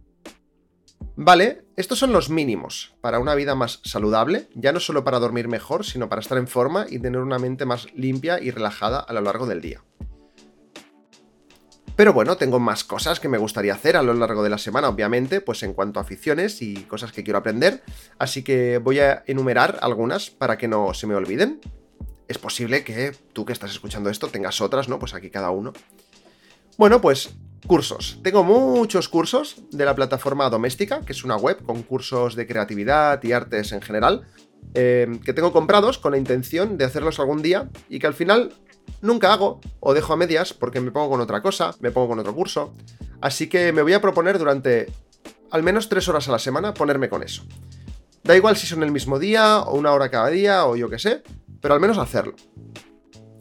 Vale, 1.16 1.66
estos 1.76 2.00
son 2.00 2.12
los 2.12 2.32
mínimos 2.32 2.96
para 3.00 3.20
una 3.20 3.36
vida 3.36 3.54
más 3.54 3.80
saludable, 3.84 4.50
ya 4.56 4.72
no 4.72 4.80
solo 4.80 5.04
para 5.04 5.20
dormir 5.20 5.48
mejor, 5.48 5.86
sino 5.86 6.10
para 6.10 6.22
estar 6.22 6.40
en 6.40 6.48
forma 6.48 6.88
y 6.90 6.98
tener 6.98 7.22
una 7.22 7.38
mente 7.38 7.64
más 7.68 7.86
limpia 7.94 8.42
y 8.42 8.50
relajada 8.50 9.00
a 9.00 9.14
lo 9.14 9.22
largo 9.22 9.46
del 9.46 9.62
día. 9.62 9.84
Pero 11.96 12.12
bueno, 12.12 12.38
tengo 12.38 12.60
más 12.60 12.84
cosas 12.84 13.20
que 13.20 13.30
me 13.30 13.38
gustaría 13.38 13.76
hacer 13.76 13.98
a 13.98 14.02
lo 14.02 14.16
largo 14.16 14.42
de 14.42 14.50
la 14.50 14.58
semana, 14.58 14.90
obviamente, 14.90 15.42
pues 15.42 15.62
en 15.62 15.74
cuanto 15.74 16.00
a 16.00 16.02
aficiones 16.02 16.60
y 16.64 16.86
cosas 16.86 17.12
que 17.12 17.24
quiero 17.24 17.38
aprender, 17.38 17.84
así 18.18 18.44
que 18.44 18.80
voy 18.80 18.98
a 18.98 19.24
enumerar 19.28 19.78
algunas 19.84 20.32
para 20.32 20.58
que 20.58 20.68
no 20.68 20.96
se 20.96 21.06
me 21.06 21.14
olviden. 21.14 21.62
Es 22.34 22.40
posible 22.40 22.84
que 22.84 23.12
tú 23.32 23.46
que 23.46 23.54
estás 23.54 23.70
escuchando 23.70 24.10
esto 24.10 24.28
tengas 24.28 24.60
otras, 24.60 24.90
¿no? 24.90 24.98
Pues 24.98 25.14
aquí 25.14 25.30
cada 25.30 25.52
uno. 25.52 25.72
Bueno, 26.80 27.00
pues 27.00 27.30
cursos. 27.68 28.18
Tengo 28.24 28.44
muchos 28.44 29.08
cursos 29.08 29.62
de 29.70 29.86
la 29.86 29.94
plataforma 29.94 30.50
Doméstica, 30.50 31.02
que 31.02 31.12
es 31.12 31.24
una 31.24 31.36
web 31.36 31.64
con 31.64 31.84
cursos 31.84 32.36
de 32.36 32.48
creatividad 32.48 33.24
y 33.24 33.34
artes 33.34 33.72
en 33.72 33.84
general, 33.84 34.26
eh, 34.74 35.20
que 35.24 35.34
tengo 35.34 35.54
comprados 35.54 36.00
con 36.00 36.14
la 36.14 36.18
intención 36.18 36.76
de 36.76 36.86
hacerlos 36.86 37.20
algún 37.20 37.44
día 37.44 37.70
y 37.88 38.00
que 38.00 38.08
al 38.08 38.16
final 38.16 38.52
nunca 39.04 39.32
hago 39.32 39.62
o 39.80 39.94
dejo 39.94 40.14
a 40.14 40.18
medias 40.18 40.54
porque 40.54 40.80
me 40.80 40.90
pongo 40.90 41.12
con 41.12 41.22
otra 41.22 41.44
cosa, 41.44 41.76
me 41.82 41.92
pongo 41.92 42.08
con 42.08 42.20
otro 42.20 42.34
curso. 42.34 42.74
Así 43.22 43.48
que 43.48 43.72
me 43.74 43.84
voy 43.84 43.94
a 43.94 44.02
proponer 44.02 44.40
durante 44.40 44.92
al 45.52 45.62
menos 45.62 45.88
tres 45.88 46.08
horas 46.08 46.28
a 46.30 46.32
la 46.32 46.40
semana 46.40 46.74
ponerme 46.74 47.10
con 47.10 47.22
eso. 47.22 47.44
Da 48.24 48.36
igual 48.36 48.58
si 48.58 48.66
son 48.66 48.82
el 48.82 48.92
mismo 48.92 49.20
día 49.20 49.60
o 49.60 49.78
una 49.78 49.92
hora 49.92 50.10
cada 50.10 50.30
día 50.30 50.66
o 50.66 50.76
yo 50.76 50.90
qué 50.90 50.98
sé, 50.98 51.22
pero 51.64 51.74
al 51.74 51.80
menos 51.80 51.98
hacerlo. 51.98 52.36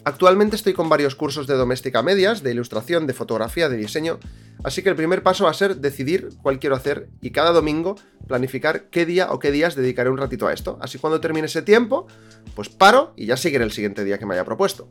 Actualmente 0.04 0.54
estoy 0.54 0.74
con 0.74 0.88
varios 0.88 1.16
cursos 1.16 1.48
de 1.48 1.54
doméstica 1.54 2.02
medias, 2.02 2.42
de 2.42 2.52
ilustración, 2.52 3.06
de 3.08 3.14
fotografía, 3.14 3.68
de 3.68 3.76
diseño, 3.76 4.20
así 4.62 4.82
que 4.82 4.88
el 4.88 4.96
primer 4.96 5.24
paso 5.24 5.44
va 5.44 5.50
a 5.50 5.54
ser 5.54 5.78
decidir 5.78 6.28
cuál 6.40 6.60
quiero 6.60 6.76
hacer 6.76 7.08
y 7.20 7.32
cada 7.32 7.50
domingo 7.50 7.96
planificar 8.28 8.90
qué 8.90 9.06
día 9.06 9.32
o 9.32 9.40
qué 9.40 9.50
días 9.50 9.74
dedicaré 9.74 10.08
un 10.08 10.18
ratito 10.18 10.46
a 10.46 10.52
esto. 10.52 10.78
Así 10.80 10.98
cuando 10.98 11.20
termine 11.20 11.46
ese 11.46 11.62
tiempo, 11.62 12.06
pues 12.54 12.68
paro 12.68 13.12
y 13.16 13.26
ya 13.26 13.36
seguiré 13.36 13.64
el 13.64 13.72
siguiente 13.72 14.04
día 14.04 14.18
que 14.18 14.26
me 14.26 14.34
haya 14.34 14.44
propuesto. 14.44 14.88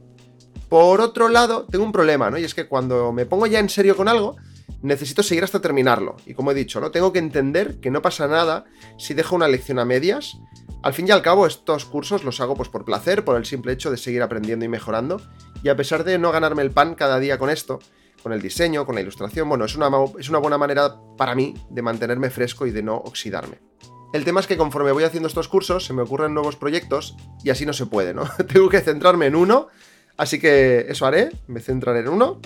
Por 0.68 1.00
otro 1.00 1.30
lado, 1.30 1.68
tengo 1.72 1.86
un 1.86 1.94
problema, 1.94 2.30
¿no? 2.30 2.38
Y 2.38 2.44
es 2.44 2.54
que 2.54 2.68
cuando 2.68 3.14
me 3.14 3.26
pongo 3.26 3.48
ya 3.48 3.60
en 3.60 3.70
serio 3.70 3.96
con 3.96 4.10
algo, 4.10 4.36
necesito 4.82 5.24
seguir 5.24 5.46
hasta 5.46 5.62
terminarlo. 5.62 6.18
Y 6.26 6.34
como 6.34 6.52
he 6.52 6.54
dicho, 6.54 6.82
¿no? 6.82 6.92
Tengo 6.92 7.14
que 7.14 7.20
entender 7.20 7.80
que 7.80 7.92
no 7.92 8.02
pasa 8.02 8.28
nada 8.28 8.66
si 8.98 9.14
dejo 9.14 9.38
una 9.38 9.48
lección 9.48 9.80
a 9.80 9.86
medias 9.86 10.38
al 10.84 10.94
fin 10.94 11.08
y 11.08 11.12
al 11.12 11.22
cabo, 11.22 11.46
estos 11.46 11.86
cursos 11.86 12.24
los 12.24 12.40
hago 12.42 12.56
pues 12.56 12.70
por 12.70 12.86
placer, 12.86 13.24
por 13.24 13.38
el 13.38 13.46
simple 13.46 13.74
hecho 13.74 13.92
de 13.92 13.98
seguir 13.98 14.24
aprendiendo 14.24 14.66
y 14.66 14.68
mejorando. 14.68 15.22
Y 15.64 15.70
a 15.70 15.76
pesar 15.76 16.04
de 16.04 16.18
no 16.18 16.32
ganarme 16.32 16.64
el 16.64 16.72
pan 16.72 16.96
cada 16.96 17.20
día 17.20 17.38
con 17.38 17.50
esto, 17.52 17.80
con 18.24 18.34
el 18.34 18.42
diseño, 18.42 18.86
con 18.86 18.96
la 18.96 19.02
ilustración, 19.02 19.48
bueno, 19.48 19.66
es 19.66 19.76
una, 19.76 19.90
es 20.20 20.30
una 20.30 20.40
buena 20.40 20.58
manera 20.58 20.96
para 21.18 21.36
mí 21.36 21.54
de 21.70 21.82
mantenerme 21.82 22.32
fresco 22.32 22.66
y 22.66 22.72
de 22.72 22.82
no 22.82 22.98
oxidarme. 22.98 23.60
El 24.14 24.26
tema 24.26 24.40
es 24.40 24.48
que 24.48 24.58
conforme 24.58 24.92
voy 24.92 25.04
haciendo 25.04 25.28
estos 25.28 25.48
cursos, 25.48 25.86
se 25.86 25.94
me 25.94 26.02
ocurren 26.02 26.34
nuevos 26.34 26.56
proyectos 26.56 27.16
y 27.44 27.50
así 27.50 27.66
no 27.66 27.74
se 27.74 27.86
puede, 27.86 28.14
¿no? 28.14 28.24
Tengo 28.52 28.68
que 28.68 28.82
centrarme 28.82 29.28
en 29.28 29.36
uno, 29.36 29.68
así 30.18 30.40
que 30.40 30.88
eso 30.90 31.06
haré, 31.06 31.30
me 31.48 31.62
centraré 31.62 32.00
en 32.00 32.10
uno. 32.10 32.40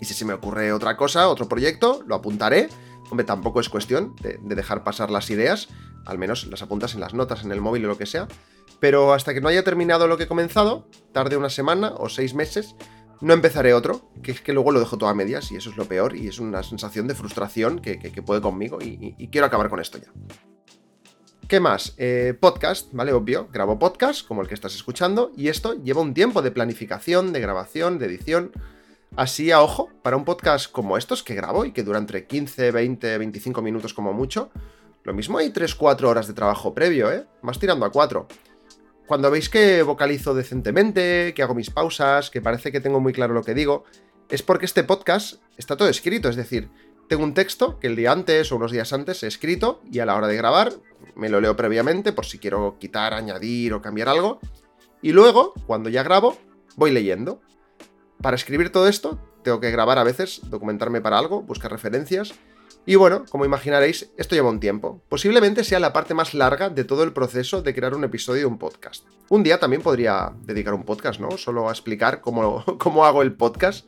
Y 0.00 0.06
si 0.06 0.14
se 0.14 0.24
me 0.24 0.32
ocurre 0.32 0.72
otra 0.72 0.96
cosa, 0.96 1.28
otro 1.28 1.48
proyecto, 1.48 2.02
lo 2.06 2.14
apuntaré. 2.14 2.68
Hombre, 3.10 3.24
tampoco 3.24 3.60
es 3.60 3.68
cuestión 3.68 4.14
de 4.20 4.54
dejar 4.54 4.84
pasar 4.84 5.10
las 5.10 5.30
ideas, 5.30 5.68
al 6.04 6.18
menos 6.18 6.46
las 6.46 6.62
apuntas 6.62 6.94
en 6.94 7.00
las 7.00 7.14
notas, 7.14 7.44
en 7.44 7.52
el 7.52 7.60
móvil 7.60 7.84
o 7.86 7.88
lo 7.88 7.98
que 7.98 8.06
sea, 8.06 8.28
pero 8.80 9.12
hasta 9.12 9.34
que 9.34 9.40
no 9.40 9.48
haya 9.48 9.64
terminado 9.64 10.06
lo 10.06 10.16
que 10.16 10.24
he 10.24 10.28
comenzado, 10.28 10.88
tarde 11.12 11.36
una 11.36 11.50
semana 11.50 11.94
o 11.96 12.08
seis 12.08 12.34
meses, 12.34 12.76
no 13.20 13.32
empezaré 13.32 13.74
otro, 13.74 14.10
que 14.22 14.30
es 14.30 14.40
que 14.40 14.52
luego 14.52 14.70
lo 14.70 14.78
dejo 14.78 14.96
todo 14.96 15.08
a 15.08 15.14
medias 15.14 15.50
y 15.50 15.56
eso 15.56 15.70
es 15.70 15.76
lo 15.76 15.86
peor 15.86 16.16
y 16.16 16.28
es 16.28 16.38
una 16.38 16.62
sensación 16.62 17.08
de 17.08 17.14
frustración 17.14 17.80
que, 17.80 17.96
puede 18.24 18.40
conmigo 18.40 18.78
y, 18.80 19.28
quiero 19.28 19.46
acabar 19.46 19.68
con 19.68 19.80
esto 19.80 19.98
ya. 19.98 20.12
¿Qué 21.48 21.60
más? 21.60 21.94
Eh, 21.96 22.36
podcast, 22.38 22.92
¿vale? 22.92 23.12
Obvio, 23.12 23.48
grabo 23.50 23.78
podcast 23.78 24.26
como 24.26 24.42
el 24.42 24.48
que 24.48 24.54
estás 24.54 24.74
escuchando 24.74 25.32
y 25.34 25.48
esto 25.48 25.82
lleva 25.82 26.02
un 26.02 26.12
tiempo 26.12 26.42
de 26.42 26.50
planificación, 26.50 27.32
de 27.32 27.40
grabación, 27.40 27.98
de 27.98 28.06
edición. 28.06 28.52
Así 29.16 29.50
a 29.50 29.62
ojo, 29.62 29.90
para 30.02 30.16
un 30.16 30.24
podcast 30.24 30.70
como 30.70 30.96
estos 30.96 31.22
que 31.22 31.34
grabo 31.34 31.64
y 31.64 31.72
que 31.72 31.82
dura 31.82 31.98
entre 31.98 32.26
15, 32.26 32.70
20, 32.70 33.18
25 33.18 33.62
minutos 33.62 33.94
como 33.94 34.12
mucho, 34.12 34.50
lo 35.02 35.14
mismo 35.14 35.38
hay 35.38 35.50
3-4 35.50 36.04
horas 36.04 36.26
de 36.28 36.34
trabajo 36.34 36.74
previo, 36.74 37.10
¿eh? 37.10 37.26
Más 37.42 37.58
tirando 37.58 37.86
a 37.86 37.90
4. 37.90 38.28
Cuando 39.06 39.30
veis 39.30 39.48
que 39.48 39.82
vocalizo 39.82 40.34
decentemente, 40.34 41.32
que 41.34 41.42
hago 41.42 41.54
mis 41.54 41.70
pausas, 41.70 42.30
que 42.30 42.42
parece 42.42 42.70
que 42.70 42.80
tengo 42.80 43.00
muy 43.00 43.12
claro 43.12 43.34
lo 43.34 43.42
que 43.42 43.54
digo, 43.54 43.84
es 44.28 44.42
porque 44.42 44.66
este 44.66 44.84
podcast 44.84 45.42
está 45.56 45.76
todo 45.76 45.88
escrito, 45.88 46.28
es 46.28 46.36
decir, 46.36 46.68
tengo 47.08 47.24
un 47.24 47.32
texto 47.32 47.78
que 47.78 47.86
el 47.86 47.96
día 47.96 48.12
antes 48.12 48.52
o 48.52 48.56
unos 48.56 48.70
días 48.70 48.92
antes 48.92 49.22
he 49.22 49.26
escrito 49.26 49.80
y 49.90 50.00
a 50.00 50.06
la 50.06 50.14
hora 50.14 50.26
de 50.26 50.36
grabar 50.36 50.74
me 51.16 51.30
lo 51.30 51.40
leo 51.40 51.56
previamente 51.56 52.12
por 52.12 52.26
si 52.26 52.38
quiero 52.38 52.76
quitar, 52.78 53.14
añadir 53.14 53.72
o 53.72 53.80
cambiar 53.80 54.08
algo. 54.10 54.40
Y 55.00 55.12
luego, 55.12 55.54
cuando 55.66 55.88
ya 55.88 56.02
grabo, 56.02 56.36
voy 56.76 56.90
leyendo. 56.90 57.40
Para 58.22 58.36
escribir 58.36 58.70
todo 58.70 58.88
esto, 58.88 59.18
tengo 59.42 59.60
que 59.60 59.70
grabar 59.70 59.98
a 59.98 60.04
veces, 60.04 60.40
documentarme 60.50 61.00
para 61.00 61.18
algo, 61.18 61.42
buscar 61.42 61.70
referencias 61.70 62.34
y 62.88 62.94
bueno, 62.94 63.24
como 63.30 63.44
imaginaréis, 63.44 64.10
esto 64.16 64.34
lleva 64.34 64.48
un 64.48 64.60
tiempo. 64.60 65.02
Posiblemente 65.10 65.62
sea 65.62 65.78
la 65.78 65.92
parte 65.92 66.14
más 66.14 66.32
larga 66.32 66.70
de 66.70 66.84
todo 66.84 67.02
el 67.02 67.12
proceso 67.12 67.60
de 67.60 67.74
crear 67.74 67.94
un 67.94 68.04
episodio 68.04 68.40
de 68.40 68.46
un 68.46 68.58
podcast. 68.58 69.04
Un 69.28 69.42
día 69.42 69.60
también 69.60 69.82
podría 69.82 70.32
dedicar 70.44 70.72
un 70.72 70.84
podcast, 70.84 71.20
¿no? 71.20 71.36
Solo 71.36 71.68
a 71.68 71.72
explicar 71.72 72.22
cómo, 72.22 72.64
cómo 72.78 73.04
hago 73.04 73.20
el 73.20 73.34
podcast. 73.34 73.86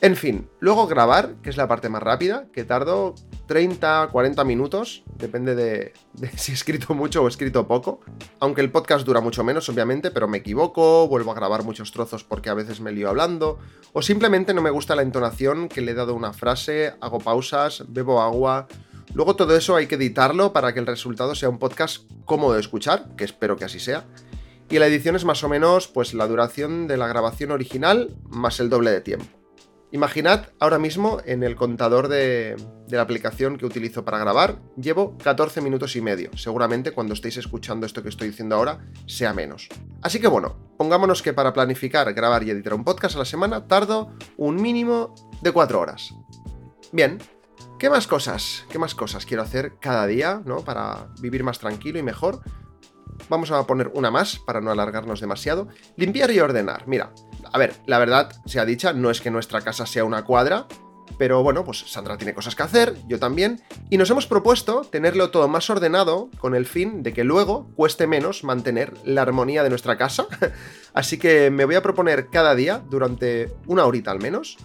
En 0.00 0.16
fin, 0.16 0.48
luego 0.58 0.88
grabar, 0.88 1.36
que 1.42 1.50
es 1.50 1.56
la 1.56 1.68
parte 1.68 1.88
más 1.88 2.02
rápida, 2.02 2.46
que 2.52 2.64
tardo 2.64 3.14
30, 3.48 4.10
40 4.12 4.44
minutos, 4.44 5.02
depende 5.16 5.56
de, 5.56 5.94
si 6.36 6.52
he 6.52 6.54
escrito 6.54 6.94
mucho 6.94 7.22
o 7.22 7.26
he 7.26 7.30
escrito 7.30 7.66
poco. 7.66 8.00
Aunque 8.38 8.60
el 8.60 8.70
podcast 8.70 9.04
dura 9.04 9.20
mucho 9.20 9.42
menos, 9.42 9.68
obviamente, 9.68 10.12
pero 10.12 10.28
me 10.28 10.38
equivoco, 10.38 11.08
vuelvo 11.08 11.32
a 11.32 11.34
grabar 11.34 11.64
muchos 11.64 11.90
trozos 11.90 12.22
porque 12.22 12.50
a 12.50 12.54
veces 12.54 12.80
me 12.80 12.92
lío 12.92 13.08
hablando, 13.08 13.58
o 13.92 14.02
simplemente 14.02 14.54
no 14.54 14.62
me 14.62 14.70
gusta 14.70 14.94
la 14.94 15.02
entonación 15.02 15.68
que 15.68 15.80
le 15.80 15.92
he 15.92 15.94
dado 15.94 16.12
a 16.12 16.16
una 16.16 16.32
frase, 16.32 16.92
hago 17.00 17.18
pausas, 17.18 17.84
bebo 17.88 18.20
agua. 18.20 18.68
Luego 19.14 19.34
todo 19.34 19.56
eso 19.56 19.74
hay 19.74 19.86
que 19.86 19.94
editarlo 19.94 20.52
para 20.52 20.74
que 20.74 20.80
el 20.80 20.86
resultado 20.86 21.34
sea 21.34 21.48
un 21.48 21.58
podcast 21.58 22.02
cómodo 22.26 22.52
de 22.52 22.60
escuchar, 22.60 23.16
que 23.16 23.24
espero 23.24 23.56
que 23.56 23.64
así 23.64 23.80
sea. 23.80 24.04
Y 24.68 24.78
la 24.78 24.86
edición 24.86 25.16
es 25.16 25.24
más 25.24 25.42
o 25.42 25.48
menos 25.48 25.88
pues 25.88 26.12
la 26.12 26.26
duración 26.26 26.86
de 26.86 26.98
la 26.98 27.08
grabación 27.08 27.50
original 27.50 28.14
más 28.28 28.60
el 28.60 28.68
doble 28.68 28.90
de 28.90 29.00
tiempo. 29.00 29.37
Imaginad 29.90 30.48
ahora 30.60 30.78
mismo 30.78 31.18
en 31.24 31.42
el 31.42 31.56
contador 31.56 32.08
de, 32.08 32.56
la 32.90 33.00
aplicación 33.00 33.56
que 33.56 33.64
utilizo 33.64 34.04
para 34.04 34.18
grabar, 34.18 34.60
llevo 34.76 35.16
14 35.16 35.62
minutos 35.62 35.96
y 35.96 36.02
medio. 36.02 36.30
Seguramente 36.36 36.92
cuando 36.92 37.14
estéis 37.14 37.38
escuchando 37.38 37.86
esto 37.86 38.02
que 38.02 38.10
estoy 38.10 38.28
diciendo 38.28 38.56
ahora 38.56 38.84
sea 39.06 39.32
menos. 39.32 39.68
Así 40.02 40.20
que 40.20 40.28
bueno, 40.28 40.74
pongámonos 40.76 41.22
que 41.22 41.32
para 41.32 41.54
planificar, 41.54 42.12
grabar 42.12 42.42
y 42.42 42.50
editar 42.50 42.74
un 42.74 42.84
podcast 42.84 43.16
a 43.16 43.20
la 43.20 43.24
semana 43.24 43.66
tardo 43.66 44.12
un 44.36 44.56
mínimo 44.56 45.14
de 45.40 45.52
4 45.52 45.80
horas. 45.80 46.14
Bien, 46.92 47.16
¿qué 47.78 47.88
más 47.88 48.06
cosas? 48.06 48.66
¿Qué 48.68 48.78
más 48.78 48.94
cosas 48.94 49.24
quiero 49.24 49.42
hacer 49.42 49.78
cada 49.80 50.06
día, 50.06 50.42
¿no? 50.44 50.64
Para 50.64 51.08
vivir 51.20 51.44
más 51.44 51.60
tranquilo 51.60 51.98
y 51.98 52.02
mejor. 52.02 52.42
Vamos 53.28 53.50
a 53.50 53.66
poner 53.66 53.90
una 53.94 54.10
más 54.10 54.38
para 54.38 54.60
no 54.60 54.70
alargarnos 54.70 55.20
demasiado. 55.20 55.68
Limpiar 55.96 56.30
y 56.30 56.40
ordenar. 56.40 56.86
Mira, 56.86 57.12
a 57.52 57.58
ver, 57.58 57.74
la 57.86 57.98
verdad 57.98 58.32
sea 58.46 58.64
dicha, 58.64 58.92
no 58.92 59.10
es 59.10 59.20
que 59.20 59.30
nuestra 59.30 59.60
casa 59.60 59.86
sea 59.86 60.04
una 60.04 60.24
cuadra, 60.24 60.66
pero 61.16 61.42
bueno, 61.42 61.64
pues 61.64 61.78
Sandra 61.78 62.16
tiene 62.16 62.34
cosas 62.34 62.54
que 62.54 62.62
hacer, 62.62 62.94
yo 63.06 63.18
también, 63.18 63.62
y 63.90 63.96
nos 63.96 64.10
hemos 64.10 64.26
propuesto 64.26 64.82
tenerlo 64.82 65.30
todo 65.30 65.48
más 65.48 65.68
ordenado 65.70 66.30
con 66.38 66.54
el 66.54 66.66
fin 66.66 67.02
de 67.02 67.12
que 67.12 67.24
luego 67.24 67.68
cueste 67.74 68.06
menos 68.06 68.44
mantener 68.44 68.94
la 69.04 69.22
armonía 69.22 69.62
de 69.62 69.70
nuestra 69.70 69.96
casa. 69.96 70.26
Así 70.94 71.18
que 71.18 71.50
me 71.50 71.64
voy 71.64 71.74
a 71.74 71.82
proponer 71.82 72.28
cada 72.28 72.54
día, 72.54 72.82
durante 72.88 73.52
una 73.66 73.84
horita 73.84 74.10
al 74.10 74.20
menos, 74.20 74.58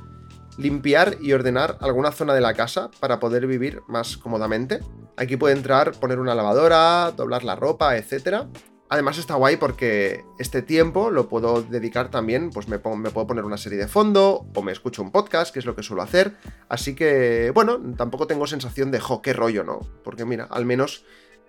limpiar 0.57 1.17
y 1.21 1.33
ordenar 1.33 1.77
alguna 1.81 2.11
zona 2.11 2.33
de 2.33 2.41
la 2.41 2.53
casa 2.53 2.91
para 2.99 3.19
poder 3.19 3.47
vivir 3.47 3.81
más 3.87 4.17
cómodamente. 4.17 4.79
Aquí 5.17 5.37
puede 5.37 5.55
entrar 5.55 5.91
poner 5.93 6.19
una 6.19 6.35
lavadora, 6.35 7.11
doblar 7.11 7.43
la 7.43 7.55
ropa, 7.55 7.97
etc. 7.97 8.47
Además 8.89 9.17
está 9.17 9.35
guay 9.35 9.57
porque 9.57 10.23
este 10.37 10.61
tiempo 10.61 11.09
lo 11.09 11.27
puedo 11.27 11.63
dedicar 11.63 12.11
también, 12.11 12.51
pues 12.51 12.67
me, 12.67 12.77
puedo 12.79 13.25
poner 13.25 13.43
una 13.43 13.57
serie 13.57 13.79
de 13.79 13.87
fondo 13.87 14.45
o 14.53 14.61
me 14.61 14.71
escucho 14.71 15.01
un 15.01 15.11
podcast, 15.11 15.51
que 15.53 15.59
es 15.59 15.65
lo 15.65 15.75
que 15.75 15.83
suelo 15.83 16.03
hacer. 16.03 16.35
Así 16.69 16.93
que, 16.93 17.51
bueno, 17.55 17.79
tampoco 17.97 18.27
tengo 18.27 18.45
sensación 18.45 18.91
de, 18.91 18.99
jo, 18.99 19.21
qué 19.21 19.33
rollo, 19.33 19.63
¿no? 19.63 19.79
Porque 20.03 20.25
mira, 20.25 20.47
al 20.51 20.65
menos 20.65 21.05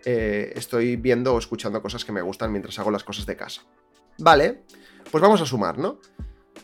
eh, 0.07 0.53
estoy 0.57 0.97
viendo 0.97 1.35
o 1.35 1.39
escuchando 1.39 1.83
cosas 1.83 2.05
que 2.05 2.13
me 2.13 2.23
gustan 2.23 2.51
mientras 2.51 2.79
hago 2.79 2.91
las 2.91 3.05
cosas 3.05 3.27
de 3.27 3.37
casa. 3.37 3.63
Vale, 4.19 4.63
pues 5.11 5.21
vamos 5.21 5.41
a 5.41 5.47
sumar, 5.47 5.79
¿no? 5.79 5.99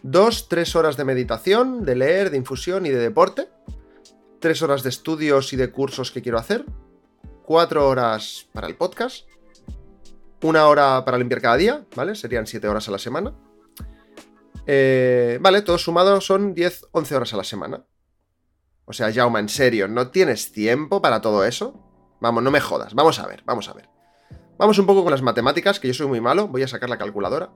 2, 0.03 0.49
3 0.49 0.77
horas 0.77 0.97
de 0.97 1.05
meditación, 1.05 1.85
de 1.85 1.95
leer, 1.95 2.31
de 2.31 2.37
infusión 2.37 2.87
y 2.87 2.91
de 2.91 2.99
deporte. 2.99 3.49
3 4.41 4.63
horas 4.63 4.83
de 4.83 4.89
estudios 4.89 5.53
y 5.53 5.57
de 5.57 5.71
cursos 5.71 6.11
que 6.11 6.23
quiero 6.23 6.39
hacer. 6.39 6.65
4 7.45 7.89
horas 7.89 8.49
para 8.53 8.67
el 8.67 8.77
podcast. 8.77 9.27
Una 10.43 10.67
hora 10.69 11.05
para 11.05 11.19
limpiar 11.19 11.43
cada 11.43 11.57
día, 11.57 11.85
¿vale? 11.95 12.15
Serían 12.15 12.47
7 12.47 12.67
horas 12.67 12.89
a 12.89 12.93
la 12.93 12.99
semana. 12.99 13.35
Eh, 14.67 15.39
vale, 15.41 15.63
todo 15.63 15.77
sumado 15.79 16.21
son 16.21 16.55
10, 16.55 16.89
11 16.93 17.17
horas 17.17 17.35
a 17.35 17.37
la 17.37 17.45
semana. 17.45 17.85
O 18.87 18.93
sea, 18.93 19.13
Jauma, 19.13 19.39
en 19.39 19.49
serio, 19.49 19.87
¿no 19.87 20.09
tienes 20.09 20.53
tiempo 20.53 21.03
para 21.03 21.21
todo 21.21 21.45
eso? 21.45 21.75
Vamos, 22.21 22.43
no 22.43 22.51
me 22.51 22.61
jodas. 22.61 22.95
Vamos 22.95 23.19
a 23.19 23.27
ver, 23.27 23.43
vamos 23.45 23.69
a 23.69 23.75
ver. 23.75 23.89
Vamos 24.59 24.79
un 24.79 24.87
poco 24.87 25.03
con 25.03 25.11
las 25.11 25.23
matemáticas, 25.23 25.81
que 25.81 25.89
yo 25.89 25.95
soy 25.95 26.07
muy 26.07 26.21
malo. 26.21 26.49
Voy 26.49 26.63
a 26.63 26.69
sacar 26.69 26.91
la 26.91 26.99
calculadora. 26.99 27.51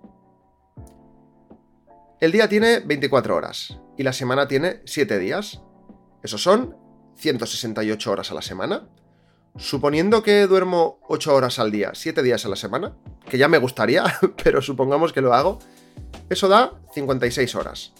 El 2.20 2.30
día 2.30 2.48
tiene 2.48 2.78
24 2.78 3.34
horas 3.34 3.78
y 3.98 4.04
la 4.04 4.12
semana 4.12 4.46
tiene 4.46 4.80
7 4.84 5.18
días. 5.18 5.60
Esos 6.22 6.42
son 6.42 6.76
168 7.16 8.10
horas 8.10 8.30
a 8.30 8.34
la 8.34 8.42
semana. 8.42 8.88
Suponiendo 9.56 10.22
que 10.22 10.46
duermo 10.46 11.00
8 11.08 11.34
horas 11.34 11.58
al 11.58 11.70
día, 11.70 11.90
7 11.94 12.22
días 12.22 12.44
a 12.44 12.48
la 12.48 12.56
semana, 12.56 12.96
que 13.28 13.38
ya 13.38 13.48
me 13.48 13.58
gustaría, 13.58 14.04
pero 14.44 14.62
supongamos 14.62 15.12
que 15.12 15.20
lo 15.20 15.34
hago, 15.34 15.58
eso 16.28 16.48
da 16.48 16.80
56 16.92 17.54
horas, 17.54 17.92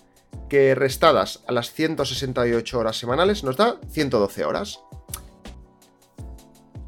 que 0.48 0.74
restadas 0.74 1.44
a 1.46 1.52
las 1.52 1.72
168 1.72 2.78
horas 2.78 2.98
semanales 2.98 3.44
nos 3.44 3.56
da 3.56 3.78
112 3.90 4.44
horas. 4.44 4.80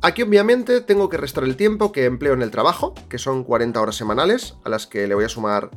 Aquí 0.02 0.22
obviamente 0.22 0.80
tengo 0.80 1.08
que 1.08 1.16
restar 1.16 1.44
el 1.44 1.56
tiempo 1.56 1.92
que 1.92 2.04
empleo 2.04 2.34
en 2.34 2.42
el 2.42 2.50
trabajo, 2.50 2.94
que 3.08 3.18
son 3.18 3.44
40 3.44 3.80
horas 3.80 3.96
semanales, 3.96 4.54
a 4.64 4.68
las 4.68 4.86
que 4.86 5.06
le 5.06 5.14
voy 5.14 5.24
a 5.24 5.28
sumar 5.28 5.70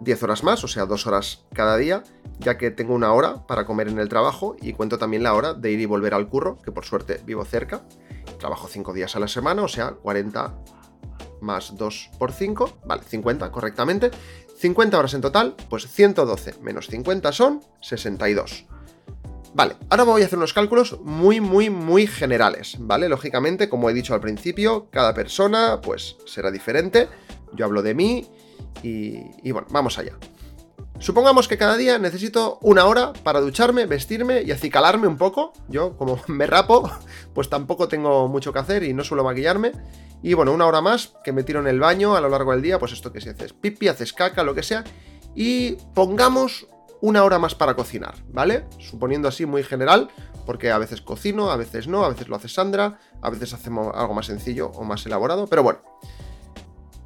10 0.00 0.22
horas 0.22 0.44
más, 0.44 0.62
o 0.64 0.68
sea, 0.68 0.86
2 0.86 1.06
horas 1.06 1.44
cada 1.52 1.76
día, 1.76 2.02
ya 2.38 2.58
que 2.58 2.70
tengo 2.70 2.94
una 2.94 3.12
hora 3.12 3.46
para 3.46 3.66
comer 3.66 3.88
en 3.88 3.98
el 3.98 4.08
trabajo 4.08 4.56
y 4.60 4.72
cuento 4.72 4.98
también 4.98 5.22
la 5.22 5.34
hora 5.34 5.54
de 5.54 5.72
ir 5.72 5.80
y 5.80 5.86
volver 5.86 6.14
al 6.14 6.28
curro, 6.28 6.58
que 6.62 6.72
por 6.72 6.84
suerte 6.84 7.20
vivo 7.24 7.44
cerca. 7.44 7.82
Trabajo 8.38 8.68
5 8.68 8.92
días 8.92 9.16
a 9.16 9.20
la 9.20 9.28
semana, 9.28 9.62
o 9.62 9.68
sea, 9.68 9.92
40 9.92 10.54
más 11.40 11.76
2 11.76 12.10
por 12.18 12.32
5, 12.32 12.78
vale, 12.84 13.02
50 13.02 13.50
correctamente. 13.50 14.10
50 14.58 14.98
horas 14.98 15.14
en 15.14 15.20
total, 15.20 15.54
pues 15.68 15.86
112 15.86 16.54
menos 16.62 16.88
50 16.88 17.32
son 17.32 17.60
62. 17.80 18.66
Vale, 19.54 19.76
ahora 19.88 20.04
voy 20.04 20.22
a 20.22 20.26
hacer 20.26 20.38
unos 20.38 20.52
cálculos 20.52 21.00
muy, 21.02 21.40
muy, 21.40 21.70
muy 21.70 22.06
generales, 22.06 22.76
¿vale? 22.78 23.08
Lógicamente, 23.08 23.70
como 23.70 23.88
he 23.88 23.94
dicho 23.94 24.12
al 24.12 24.20
principio, 24.20 24.88
cada 24.90 25.14
persona 25.14 25.80
pues 25.80 26.16
será 26.26 26.50
diferente. 26.50 27.08
Yo 27.54 27.64
hablo 27.64 27.82
de 27.82 27.94
mí 27.94 28.28
y, 28.82 29.50
bueno, 29.50 29.66
vamos 29.70 29.98
allá. 29.98 30.12
Supongamos 30.98 31.48
que 31.48 31.58
cada 31.58 31.76
día 31.76 31.98
necesito 31.98 32.58
una 32.62 32.86
hora 32.86 33.12
para 33.12 33.40
ducharme, 33.40 33.86
vestirme 33.86 34.42
y 34.42 34.50
acicalarme 34.50 35.06
un 35.06 35.18
poco. 35.18 35.52
Yo, 35.68 35.96
como 35.96 36.20
me 36.26 36.46
rapo, 36.46 36.90
pues 37.34 37.50
tampoco 37.50 37.88
tengo 37.88 38.28
mucho 38.28 38.52
que 38.52 38.58
hacer 38.58 38.82
y 38.82 38.94
no 38.94 39.04
suelo 39.04 39.24
maquillarme. 39.24 39.72
Y 40.22 40.34
bueno, 40.34 40.52
una 40.52 40.66
hora 40.66 40.80
más 40.80 41.14
que 41.22 41.32
me 41.32 41.42
tiro 41.42 41.60
en 41.60 41.66
el 41.66 41.80
baño 41.80 42.16
a 42.16 42.20
lo 42.20 42.28
largo 42.28 42.52
del 42.52 42.62
día, 42.62 42.78
pues 42.78 42.92
esto 42.92 43.12
que 43.12 43.20
si 43.20 43.28
haces 43.28 43.52
pipi, 43.52 43.88
haces 43.88 44.12
caca, 44.12 44.42
lo 44.42 44.54
que 44.54 44.62
sea. 44.62 44.84
Y 45.34 45.72
pongamos 45.94 46.66
una 47.00 47.24
hora 47.24 47.38
más 47.38 47.54
para 47.54 47.74
cocinar, 47.74 48.14
¿vale? 48.28 48.64
Suponiendo 48.78 49.28
así 49.28 49.44
muy 49.44 49.62
general, 49.62 50.08
porque 50.46 50.70
a 50.70 50.78
veces 50.78 51.02
cocino, 51.02 51.50
a 51.50 51.56
veces 51.56 51.88
no, 51.88 52.04
a 52.04 52.08
veces 52.08 52.28
lo 52.28 52.36
hace 52.36 52.48
Sandra, 52.48 52.98
a 53.20 53.30
veces 53.30 53.52
hacemos 53.52 53.94
algo 53.94 54.14
más 54.14 54.26
sencillo 54.26 54.70
o 54.74 54.84
más 54.84 55.04
elaborado, 55.04 55.46
pero 55.46 55.62
bueno. 55.62 55.80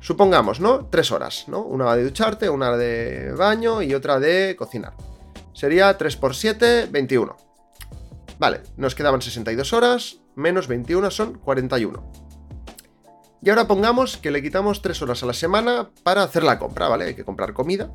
Supongamos, 0.01 0.61
¿no? 0.61 0.87
Tres 0.87 1.13
horas, 1.13 1.45
¿no? 1.47 1.61
Una 1.63 1.95
de 1.95 2.05
ducharte, 2.05 2.49
una 2.49 2.77
de 2.77 3.33
baño 3.33 3.83
y 3.83 3.95
otra 3.95 4.19
de 4.19 4.57
cocinar. 4.57 4.95
Sería 5.53 5.97
3 5.97 6.17
por 6.17 6.35
7, 6.35 6.89
21. 6.91 7.37
Vale, 8.39 8.63
nos 8.79 8.95
quedaban 8.95 9.21
62 9.21 9.73
horas, 9.75 10.21
menos 10.35 10.69
21 10.69 11.11
son 11.11 11.39
41. 11.39 12.13
Y 13.43 13.51
ahora 13.51 13.67
pongamos 13.67 14.17
que 14.17 14.31
le 14.31 14.43
quitamos 14.43 14.81
3 14.81 15.03
horas 15.03 15.23
a 15.23 15.27
la 15.27 15.35
semana 15.35 15.91
para 16.03 16.23
hacer 16.23 16.45
la 16.45 16.59
compra, 16.59 16.89
¿vale? 16.89 17.07
Hay 17.07 17.15
que 17.15 17.25
comprar 17.25 17.53
comida 17.53 17.91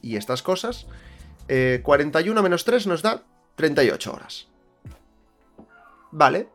y 0.00 0.16
estas 0.16 0.42
cosas. 0.42 0.86
41 1.46 2.40
eh, 2.40 2.42
menos 2.42 2.64
3 2.64 2.86
nos 2.86 3.02
da 3.02 3.22
38 3.56 4.12
horas. 4.12 4.48
Vale, 6.12 6.48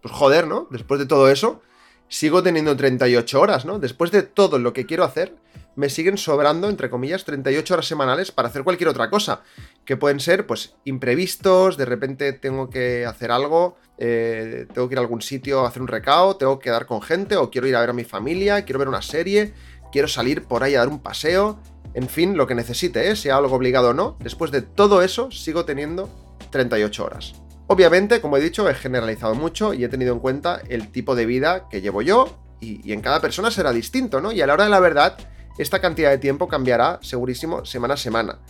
pues 0.00 0.14
joder, 0.14 0.46
¿no? 0.46 0.68
Después 0.70 1.00
de 1.00 1.06
todo 1.06 1.28
eso, 1.28 1.62
sigo 2.12 2.42
teniendo 2.42 2.76
38 2.76 3.40
horas, 3.40 3.64
¿no? 3.64 3.78
Después 3.78 4.10
de 4.10 4.22
todo 4.22 4.58
lo 4.58 4.74
que 4.74 4.84
quiero 4.84 5.02
hacer, 5.02 5.34
me 5.76 5.88
siguen 5.88 6.18
sobrando, 6.18 6.68
entre 6.68 6.90
comillas, 6.90 7.24
38 7.24 7.72
horas 7.72 7.86
semanales 7.86 8.30
para 8.30 8.48
hacer 8.48 8.64
cualquier 8.64 8.90
otra 8.90 9.08
cosa. 9.08 9.40
Que 9.86 9.96
pueden 9.96 10.20
ser, 10.20 10.46
pues, 10.46 10.74
imprevistos, 10.84 11.78
de 11.78 11.86
repente 11.86 12.34
tengo 12.34 12.68
que 12.68 13.06
hacer 13.06 13.32
algo, 13.32 13.78
eh, 13.96 14.66
tengo 14.74 14.90
que 14.90 14.94
ir 14.94 14.98
a 14.98 15.00
algún 15.00 15.22
sitio 15.22 15.60
a 15.60 15.68
hacer 15.68 15.80
un 15.80 15.88
recao, 15.88 16.36
tengo 16.36 16.58
que 16.58 16.64
quedar 16.64 16.84
con 16.84 17.00
gente, 17.00 17.36
o 17.36 17.50
quiero 17.50 17.66
ir 17.66 17.76
a 17.76 17.80
ver 17.80 17.90
a 17.90 17.94
mi 17.94 18.04
familia, 18.04 18.66
quiero 18.66 18.78
ver 18.78 18.88
una 18.88 19.00
serie, 19.00 19.54
quiero 19.90 20.06
salir 20.06 20.44
por 20.44 20.62
ahí 20.62 20.74
a 20.74 20.80
dar 20.80 20.88
un 20.88 21.02
paseo, 21.02 21.60
en 21.94 22.10
fin, 22.10 22.36
lo 22.36 22.46
que 22.46 22.54
necesite, 22.54 23.10
¿eh? 23.10 23.16
sea 23.16 23.38
algo 23.38 23.56
obligado 23.56 23.88
o 23.88 23.94
no. 23.94 24.18
Después 24.20 24.50
de 24.50 24.60
todo 24.60 25.00
eso, 25.00 25.30
sigo 25.30 25.64
teniendo 25.64 26.10
38 26.50 27.04
horas. 27.04 27.42
Obviamente, 27.72 28.20
como 28.20 28.36
he 28.36 28.40
dicho, 28.42 28.68
he 28.68 28.74
generalizado 28.74 29.34
mucho 29.34 29.72
y 29.72 29.82
he 29.82 29.88
tenido 29.88 30.12
en 30.12 30.20
cuenta 30.20 30.60
el 30.68 30.92
tipo 30.92 31.14
de 31.14 31.24
vida 31.24 31.70
que 31.70 31.80
llevo 31.80 32.02
yo 32.02 32.38
y, 32.60 32.92
en 32.92 33.00
cada 33.00 33.22
persona 33.22 33.50
será 33.50 33.72
distinto, 33.72 34.20
¿no? 34.20 34.30
Y 34.30 34.42
a 34.42 34.46
la 34.46 34.52
hora 34.52 34.64
de 34.64 34.70
la 34.70 34.78
verdad, 34.78 35.16
esta 35.56 35.80
cantidad 35.80 36.10
de 36.10 36.18
tiempo 36.18 36.48
cambiará 36.48 36.98
segurísimo 37.00 37.64
semana 37.64 37.94
a 37.94 37.96
semana. 37.96 38.40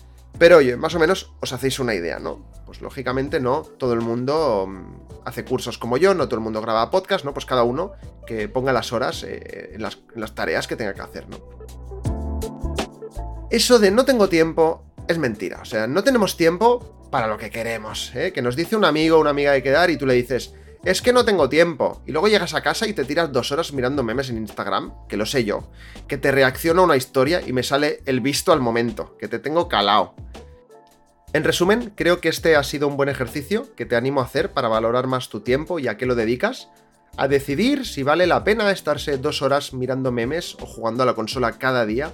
Pero 0.40 0.56
oye, 0.56 0.76
más 0.76 0.96
o 0.96 0.98
menos 0.98 1.30
os 1.38 1.52
hacéis 1.52 1.78
una 1.78 1.94
idea, 1.94 2.18
¿no? 2.18 2.44
Pues 2.66 2.80
lógicamente 2.80 3.38
no 3.38 3.62
todo 3.62 3.92
el 3.92 4.00
mundo 4.00 4.66
mm, 4.66 5.20
hace 5.24 5.44
cursos 5.44 5.78
como 5.78 5.98
yo, 5.98 6.14
no 6.14 6.26
todo 6.26 6.38
el 6.38 6.42
mundo 6.42 6.60
graba 6.60 6.90
podcast, 6.90 7.24
¿no? 7.24 7.32
Pues 7.32 7.46
cada 7.46 7.62
uno 7.62 7.92
que 8.26 8.48
ponga 8.48 8.72
las 8.72 8.92
horas 8.92 9.22
eh, 9.22 9.70
en, 9.74 9.82
las, 9.82 10.00
en 10.16 10.20
las 10.20 10.34
tareas 10.34 10.66
que 10.66 10.74
tenga 10.74 10.94
que 10.94 11.00
hacer, 11.02 11.28
¿no? 11.28 11.38
Eso 13.50 13.78
de 13.78 13.92
no 13.92 14.04
tengo 14.04 14.28
tiempo 14.28 14.82
es 15.08 15.18
mentira. 15.18 15.60
O 15.60 15.64
sea, 15.64 15.86
no 15.86 16.04
tenemos 16.04 16.36
tiempo 16.36 17.08
para 17.10 17.26
lo 17.26 17.38
que 17.38 17.50
queremos, 17.50 18.12
¿eh? 18.14 18.32
Que 18.32 18.42
nos 18.42 18.56
dice 18.56 18.76
un 18.76 18.84
amigo 18.84 19.16
o 19.16 19.20
una 19.20 19.30
amiga 19.30 19.52
de 19.52 19.62
quedar 19.62 19.90
y 19.90 19.96
tú 19.96 20.06
le 20.06 20.14
dices, 20.14 20.54
es 20.84 21.02
que 21.02 21.12
no 21.12 21.24
tengo 21.24 21.48
tiempo. 21.48 22.02
Y 22.06 22.12
luego 22.12 22.28
llegas 22.28 22.54
a 22.54 22.62
casa 22.62 22.86
y 22.88 22.92
te 22.92 23.04
tiras 23.04 23.32
dos 23.32 23.52
horas 23.52 23.72
mirando 23.72 24.02
memes 24.02 24.30
en 24.30 24.38
Instagram, 24.38 24.92
que 25.08 25.16
lo 25.16 25.26
sé 25.26 25.44
yo, 25.44 25.70
que 26.08 26.18
te 26.18 26.32
reacciona 26.32 26.82
una 26.82 26.96
historia 26.96 27.40
y 27.46 27.52
me 27.52 27.62
sale 27.62 28.00
el 28.06 28.20
visto 28.20 28.52
al 28.52 28.60
momento, 28.60 29.16
que 29.18 29.28
te 29.28 29.38
tengo 29.38 29.68
calao. 29.68 30.14
En 31.32 31.44
resumen, 31.44 31.92
creo 31.94 32.20
que 32.20 32.28
este 32.28 32.56
ha 32.56 32.62
sido 32.62 32.88
un 32.88 32.96
buen 32.96 33.08
ejercicio 33.08 33.74
que 33.74 33.86
te 33.86 33.96
animo 33.96 34.20
a 34.20 34.24
hacer 34.24 34.52
para 34.52 34.68
valorar 34.68 35.06
más 35.06 35.28
tu 35.28 35.40
tiempo 35.40 35.78
y 35.78 35.88
a 35.88 35.96
qué 35.96 36.04
lo 36.04 36.14
dedicas, 36.14 36.68
a 37.16 37.28
decidir 37.28 37.86
si 37.86 38.02
vale 38.02 38.26
la 38.26 38.42
pena 38.42 38.70
estarse 38.70 39.18
dos 39.18 39.40
horas 39.42 39.72
mirando 39.72 40.12
memes 40.12 40.56
o 40.60 40.66
jugando 40.66 41.02
a 41.02 41.06
la 41.06 41.14
consola 41.14 41.52
cada 41.52 41.86
día 41.86 42.12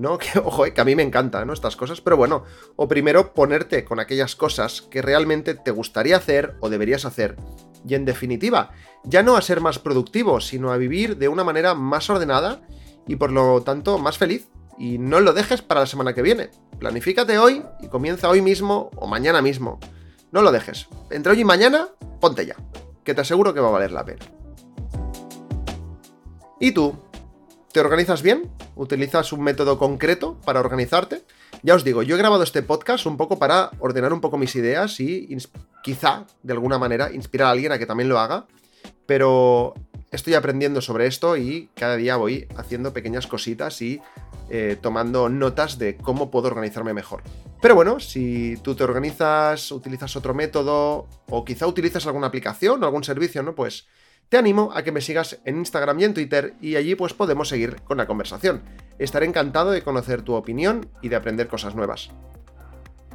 ¿no? 0.00 0.18
Que, 0.18 0.38
ojo, 0.38 0.66
eh, 0.66 0.74
que 0.74 0.80
a 0.80 0.84
mí 0.84 0.96
me 0.96 1.02
encantan, 1.02 1.46
¿no? 1.46 1.52
Estas 1.52 1.76
cosas, 1.76 2.00
pero 2.00 2.16
bueno, 2.16 2.44
o 2.76 2.88
primero 2.88 3.32
ponerte 3.34 3.84
con 3.84 4.00
aquellas 4.00 4.34
cosas 4.34 4.82
que 4.82 5.02
realmente 5.02 5.54
te 5.54 5.70
gustaría 5.70 6.16
hacer 6.16 6.56
o 6.60 6.68
deberías 6.68 7.04
hacer. 7.04 7.36
Y 7.86 7.94
en 7.94 8.04
definitiva, 8.04 8.72
ya 9.04 9.22
no 9.22 9.36
a 9.36 9.42
ser 9.42 9.60
más 9.60 9.78
productivo, 9.78 10.40
sino 10.40 10.72
a 10.72 10.76
vivir 10.76 11.16
de 11.16 11.28
una 11.28 11.44
manera 11.44 11.74
más 11.74 12.10
ordenada 12.10 12.62
y 13.06 13.16
por 13.16 13.32
lo 13.32 13.62
tanto 13.62 13.98
más 13.98 14.18
feliz. 14.18 14.48
Y 14.78 14.98
no 14.98 15.20
lo 15.20 15.34
dejes 15.34 15.60
para 15.60 15.80
la 15.80 15.86
semana 15.86 16.14
que 16.14 16.22
viene. 16.22 16.50
Planifícate 16.78 17.38
hoy 17.38 17.62
y 17.80 17.88
comienza 17.88 18.30
hoy 18.30 18.40
mismo 18.40 18.90
o 18.96 19.06
mañana 19.06 19.42
mismo. 19.42 19.78
No 20.32 20.40
lo 20.40 20.52
dejes. 20.52 20.88
Entre 21.10 21.32
hoy 21.32 21.40
y 21.40 21.44
mañana, 21.44 21.88
ponte 22.20 22.46
ya. 22.46 22.56
Que 23.04 23.14
te 23.14 23.20
aseguro 23.20 23.52
que 23.52 23.60
va 23.60 23.68
a 23.68 23.72
valer 23.72 23.92
la 23.92 24.04
pena. 24.04 24.24
¿Y 26.58 26.72
tú? 26.72 26.94
¿Te 27.72 27.78
organizas 27.78 28.22
bien? 28.22 28.50
¿Utilizas 28.74 29.32
un 29.32 29.42
método 29.42 29.78
concreto 29.78 30.40
para 30.44 30.58
organizarte? 30.58 31.22
Ya 31.62 31.76
os 31.76 31.84
digo, 31.84 32.02
yo 32.02 32.16
he 32.16 32.18
grabado 32.18 32.42
este 32.42 32.62
podcast 32.62 33.06
un 33.06 33.16
poco 33.16 33.38
para 33.38 33.70
ordenar 33.78 34.12
un 34.12 34.20
poco 34.20 34.38
mis 34.38 34.56
ideas 34.56 34.98
y 34.98 35.36
quizá, 35.84 36.26
de 36.42 36.52
alguna 36.52 36.78
manera, 36.78 37.12
inspirar 37.12 37.46
a 37.46 37.50
alguien 37.52 37.70
a 37.70 37.78
que 37.78 37.86
también 37.86 38.08
lo 38.08 38.18
haga. 38.18 38.46
Pero 39.06 39.74
estoy 40.10 40.34
aprendiendo 40.34 40.80
sobre 40.80 41.06
esto 41.06 41.36
y 41.36 41.70
cada 41.76 41.94
día 41.94 42.16
voy 42.16 42.48
haciendo 42.56 42.92
pequeñas 42.92 43.28
cositas 43.28 43.80
y 43.82 44.02
eh, 44.48 44.76
tomando 44.80 45.28
notas 45.28 45.78
de 45.78 45.96
cómo 45.96 46.28
puedo 46.28 46.48
organizarme 46.48 46.92
mejor. 46.92 47.22
Pero 47.62 47.76
bueno, 47.76 48.00
si 48.00 48.56
tú 48.62 48.74
te 48.74 48.82
organizas, 48.82 49.70
utilizas 49.70 50.16
otro 50.16 50.34
método 50.34 51.06
o 51.28 51.44
quizá 51.44 51.68
utilizas 51.68 52.04
alguna 52.06 52.26
aplicación 52.26 52.82
o 52.82 52.86
algún 52.86 53.04
servicio, 53.04 53.44
¿no? 53.44 53.54
Pues 53.54 53.86
te 54.30 54.38
animo 54.38 54.70
a 54.72 54.82
que 54.84 54.92
me 54.92 55.00
sigas 55.00 55.40
en 55.44 55.58
Instagram 55.58 55.98
y 55.98 56.04
en 56.04 56.14
Twitter 56.14 56.54
y 56.60 56.76
allí 56.76 56.94
pues 56.94 57.12
podemos 57.12 57.48
seguir 57.48 57.82
con 57.82 57.98
la 57.98 58.06
conversación. 58.06 58.62
Estaré 59.00 59.26
encantado 59.26 59.72
de 59.72 59.82
conocer 59.82 60.22
tu 60.22 60.34
opinión 60.34 60.88
y 61.02 61.08
de 61.08 61.16
aprender 61.16 61.48
cosas 61.48 61.74
nuevas. 61.74 62.10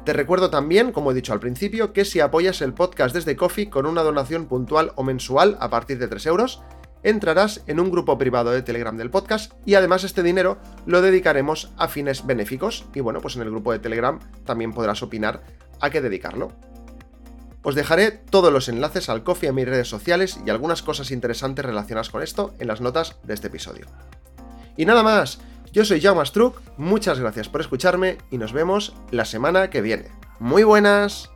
Te 0.04 0.12
recuerdo 0.12 0.50
también, 0.50 0.92
como 0.92 1.10
he 1.10 1.14
dicho 1.14 1.32
al 1.32 1.40
principio, 1.40 1.94
que 1.94 2.04
si 2.04 2.20
apoyas 2.20 2.60
el 2.60 2.74
podcast 2.74 3.14
desde 3.14 3.34
Coffee 3.34 3.70
con 3.70 3.86
una 3.86 4.02
donación 4.02 4.46
puntual 4.46 4.92
o 4.94 5.02
mensual 5.04 5.56
a 5.58 5.70
partir 5.70 5.98
de 5.98 6.06
3 6.06 6.26
euros, 6.26 6.62
entrarás 7.02 7.64
en 7.66 7.80
un 7.80 7.90
grupo 7.90 8.18
privado 8.18 8.50
de 8.50 8.60
Telegram 8.60 8.96
del 8.96 9.10
podcast 9.10 9.54
y 9.64 9.74
además 9.74 10.04
este 10.04 10.22
dinero 10.22 10.58
lo 10.84 11.00
dedicaremos 11.00 11.72
a 11.78 11.88
fines 11.88 12.26
benéficos 12.26 12.84
y 12.94 13.00
bueno, 13.00 13.22
pues 13.22 13.36
en 13.36 13.42
el 13.42 13.50
grupo 13.50 13.72
de 13.72 13.78
Telegram 13.78 14.18
también 14.44 14.74
podrás 14.74 15.02
opinar 15.02 15.42
a 15.80 15.88
qué 15.88 16.02
dedicarlo. 16.02 16.52
Os 17.68 17.74
dejaré 17.74 18.12
todos 18.12 18.52
los 18.52 18.68
enlaces 18.68 19.08
al 19.08 19.24
coffee 19.24 19.48
a 19.48 19.52
mis 19.52 19.66
redes 19.66 19.88
sociales 19.88 20.38
y 20.46 20.50
algunas 20.50 20.82
cosas 20.82 21.10
interesantes 21.10 21.64
relacionadas 21.64 22.10
con 22.10 22.22
esto 22.22 22.54
en 22.60 22.68
las 22.68 22.80
notas 22.80 23.16
de 23.24 23.34
este 23.34 23.48
episodio. 23.48 23.86
Y 24.76 24.86
nada 24.86 25.02
más, 25.02 25.40
yo 25.72 25.84
soy 25.84 26.00
Jaume 26.00 26.24
Struck, 26.24 26.60
muchas 26.76 27.18
gracias 27.18 27.48
por 27.48 27.60
escucharme 27.60 28.18
y 28.30 28.38
nos 28.38 28.52
vemos 28.52 28.94
la 29.10 29.24
semana 29.24 29.68
que 29.68 29.80
viene. 29.80 30.12
Muy 30.38 30.62
buenas. 30.62 31.28